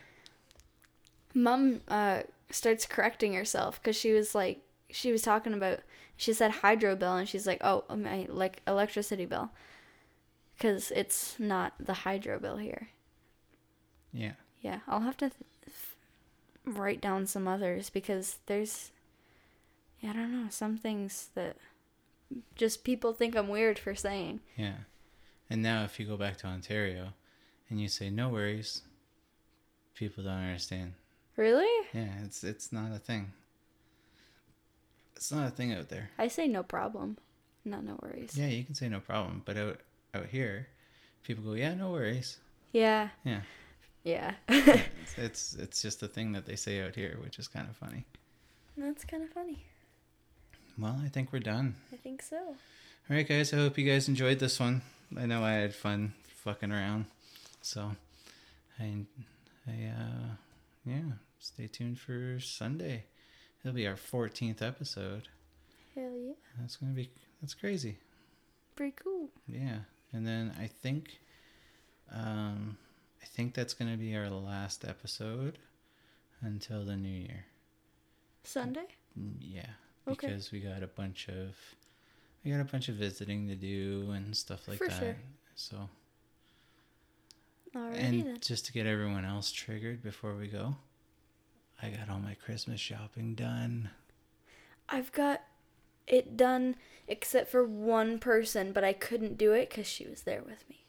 Mom 1.33 1.81
uh, 1.87 2.23
starts 2.49 2.85
correcting 2.85 3.33
herself 3.33 3.81
because 3.81 3.95
she 3.95 4.11
was 4.11 4.35
like, 4.35 4.59
she 4.89 5.11
was 5.13 5.21
talking 5.21 5.53
about, 5.53 5.79
she 6.17 6.33
said 6.33 6.51
hydro 6.51 6.95
bill, 6.95 7.15
and 7.15 7.29
she's 7.29 7.47
like, 7.47 7.59
oh, 7.63 7.85
my 7.95 8.25
like 8.29 8.61
electricity 8.67 9.25
bill, 9.25 9.51
because 10.57 10.91
it's 10.91 11.39
not 11.39 11.73
the 11.79 11.93
hydro 11.93 12.39
bill 12.39 12.57
here. 12.57 12.89
Yeah. 14.11 14.33
Yeah, 14.59 14.79
I'll 14.87 15.01
have 15.01 15.15
to 15.17 15.29
th- 15.29 15.41
write 16.73 17.01
down 17.01 17.25
some 17.25 17.47
others 17.47 17.89
because 17.89 18.37
there's, 18.45 18.91
yeah, 19.99 20.11
I 20.11 20.13
don't 20.13 20.31
know, 20.31 20.49
some 20.49 20.77
things 20.77 21.29
that 21.35 21.57
just 22.55 22.83
people 22.83 23.13
think 23.13 23.35
I'm 23.35 23.47
weird 23.47 23.79
for 23.79 23.95
saying. 23.95 24.39
Yeah. 24.55 24.75
And 25.49 25.61
now 25.63 25.83
if 25.83 25.99
you 25.99 26.05
go 26.05 26.17
back 26.17 26.37
to 26.37 26.47
Ontario 26.47 27.13
and 27.69 27.81
you 27.81 27.87
say 27.87 28.09
no 28.09 28.29
worries, 28.29 28.83
people 29.95 30.23
don't 30.23 30.33
understand. 30.33 30.93
Really? 31.35 31.87
Yeah, 31.93 32.09
it's 32.23 32.43
it's 32.43 32.71
not 32.71 32.91
a 32.91 32.99
thing. 32.99 33.31
It's 35.15 35.31
not 35.31 35.47
a 35.47 35.51
thing 35.51 35.73
out 35.73 35.89
there. 35.89 36.11
I 36.17 36.27
say 36.27 36.47
no 36.47 36.63
problem. 36.63 37.17
not 37.65 37.83
no 37.83 37.97
worries. 38.01 38.37
Yeah, 38.37 38.47
you 38.47 38.63
can 38.63 38.75
say 38.75 38.89
no 38.89 38.99
problem, 38.99 39.41
but 39.45 39.57
out 39.57 39.79
out 40.13 40.27
here, 40.27 40.67
people 41.23 41.43
go, 41.43 41.53
"Yeah, 41.53 41.75
no 41.75 41.91
worries." 41.91 42.37
Yeah. 42.71 43.09
Yeah. 43.23 43.41
Yeah. 44.03 44.33
It's 45.17 45.17
it's, 45.17 45.55
it's 45.55 45.81
just 45.81 46.03
a 46.03 46.07
thing 46.07 46.31
that 46.33 46.45
they 46.45 46.55
say 46.55 46.81
out 46.81 46.95
here, 46.95 47.17
which 47.21 47.39
is 47.39 47.47
kind 47.47 47.67
of 47.67 47.75
funny. 47.75 48.05
That's 48.77 49.03
kind 49.03 49.23
of 49.23 49.29
funny. 49.29 49.65
Well, 50.77 50.97
I 51.03 51.09
think 51.09 51.33
we're 51.33 51.39
done. 51.39 51.75
I 51.91 51.97
think 51.97 52.21
so. 52.21 52.37
All 52.37 52.55
right, 53.09 53.27
guys. 53.27 53.51
I 53.53 53.57
hope 53.57 53.77
you 53.77 53.91
guys 53.91 54.07
enjoyed 54.07 54.39
this 54.39 54.59
one. 54.59 54.81
I 55.17 55.25
know 55.25 55.43
I 55.43 55.53
had 55.53 55.75
fun 55.75 56.13
fucking 56.43 56.71
around. 56.71 57.05
So, 57.61 57.91
I, 58.79 59.05
I, 59.67 59.71
uh, 59.71 60.35
yeah. 60.85 61.01
Stay 61.39 61.67
tuned 61.67 61.99
for 61.99 62.39
Sunday. 62.39 63.05
It'll 63.63 63.75
be 63.75 63.87
our 63.87 63.95
14th 63.95 64.61
episode. 64.61 65.27
Hell 65.95 66.13
yeah. 66.17 66.33
That's 66.59 66.77
gonna 66.77 66.93
be 66.93 67.09
that's 67.41 67.53
crazy. 67.53 67.97
Pretty 68.75 68.95
cool. 69.03 69.29
Yeah, 69.47 69.79
and 70.13 70.25
then 70.25 70.53
I 70.59 70.67
think, 70.67 71.19
um, 72.13 72.77
I 73.21 73.25
think 73.25 73.53
that's 73.53 73.73
gonna 73.73 73.97
be 73.97 74.15
our 74.15 74.29
last 74.29 74.85
episode 74.85 75.57
until 76.41 76.85
the 76.85 76.95
new 76.95 77.09
year. 77.09 77.45
Sunday? 78.43 78.87
Mm, 79.19 79.35
Yeah, 79.39 79.69
Okay. 80.07 80.27
because 80.27 80.51
we 80.51 80.59
got 80.61 80.83
a 80.83 80.87
bunch 80.87 81.27
of 81.29 81.55
we 82.43 82.51
got 82.51 82.61
a 82.61 82.65
bunch 82.65 82.87
of 82.87 82.95
visiting 82.95 83.47
to 83.49 83.55
do 83.55 84.11
and 84.11 84.35
stuff 84.35 84.67
like 84.67 84.77
For 84.77 84.87
that. 84.87 84.99
sure. 84.99 85.17
So 85.55 85.89
Alrighty 87.75 87.95
and 87.97 88.25
then. 88.25 88.37
just 88.41 88.65
to 88.67 88.73
get 88.73 88.87
everyone 88.87 89.25
else 89.25 89.51
triggered 89.51 90.01
before 90.01 90.35
we 90.35 90.47
go, 90.47 90.75
I 91.81 91.89
got 91.89 92.09
all 92.09 92.19
my 92.19 92.33
Christmas 92.33 92.79
shopping 92.79 93.35
done. 93.35 93.89
I've 94.87 95.11
got 95.11 95.41
it 96.07 96.35
done 96.35 96.75
except 97.07 97.51
for 97.51 97.63
one 97.63 98.17
person, 98.19 98.71
but 98.71 98.83
I 98.83 98.93
couldn't 98.93 99.37
do 99.37 99.51
it 99.51 99.69
because 99.69 99.85
she 99.85 100.07
was 100.07 100.21
there 100.23 100.41
with 100.41 100.67
me. 100.69 100.85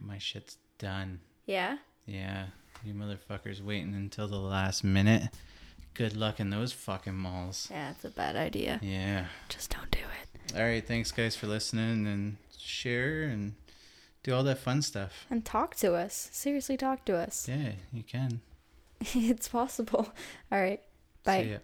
My 0.00 0.18
shit's 0.18 0.56
done. 0.78 1.20
Yeah? 1.46 1.78
Yeah, 2.06 2.46
you 2.84 2.94
motherfuckers 2.94 3.62
waiting 3.62 3.94
until 3.94 4.28
the 4.28 4.36
last 4.36 4.84
minute. 4.84 5.30
Good 5.94 6.16
luck 6.16 6.40
in 6.40 6.50
those 6.50 6.72
fucking 6.72 7.14
malls. 7.14 7.68
Yeah, 7.70 7.90
it's 7.90 8.04
a 8.04 8.10
bad 8.10 8.36
idea. 8.36 8.78
Yeah. 8.82 9.26
Just 9.48 9.70
don't 9.70 9.90
do 9.90 9.98
it. 9.98 10.56
All 10.56 10.62
right, 10.62 10.86
thanks 10.86 11.10
guys 11.12 11.36
for 11.36 11.46
listening 11.46 12.06
and 12.06 12.36
share 12.56 13.22
and 13.22 13.54
do 14.22 14.34
all 14.34 14.42
that 14.44 14.58
fun 14.58 14.82
stuff. 14.82 15.26
And 15.30 15.44
talk 15.44 15.74
to 15.76 15.94
us. 15.94 16.28
Seriously, 16.32 16.76
talk 16.76 17.04
to 17.06 17.16
us. 17.16 17.48
Yeah, 17.48 17.72
you 17.92 18.02
can. 18.02 18.40
it's 19.00 19.48
possible. 19.48 20.12
Alright. 20.52 20.82
Bye. 21.24 21.60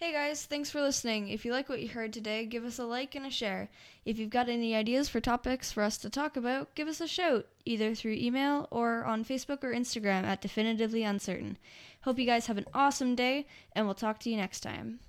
Hey 0.00 0.12
guys, 0.12 0.46
thanks 0.46 0.70
for 0.70 0.80
listening. 0.80 1.28
If 1.28 1.44
you 1.44 1.52
like 1.52 1.68
what 1.68 1.82
you 1.82 1.88
heard 1.90 2.14
today, 2.14 2.46
give 2.46 2.64
us 2.64 2.78
a 2.78 2.86
like 2.86 3.14
and 3.14 3.26
a 3.26 3.30
share. 3.30 3.68
If 4.06 4.18
you've 4.18 4.30
got 4.30 4.48
any 4.48 4.74
ideas 4.74 5.10
for 5.10 5.20
topics 5.20 5.72
for 5.72 5.82
us 5.82 5.98
to 5.98 6.08
talk 6.08 6.38
about, 6.38 6.74
give 6.74 6.88
us 6.88 7.02
a 7.02 7.06
shout, 7.06 7.44
either 7.66 7.94
through 7.94 8.14
email 8.14 8.66
or 8.70 9.04
on 9.04 9.26
Facebook 9.26 9.62
or 9.62 9.74
Instagram 9.74 10.24
at 10.24 10.40
Definitively 10.40 11.02
Uncertain. 11.02 11.58
Hope 12.04 12.18
you 12.18 12.24
guys 12.24 12.46
have 12.46 12.56
an 12.56 12.64
awesome 12.72 13.14
day, 13.14 13.46
and 13.74 13.84
we'll 13.84 13.94
talk 13.94 14.18
to 14.20 14.30
you 14.30 14.38
next 14.38 14.60
time. 14.60 15.00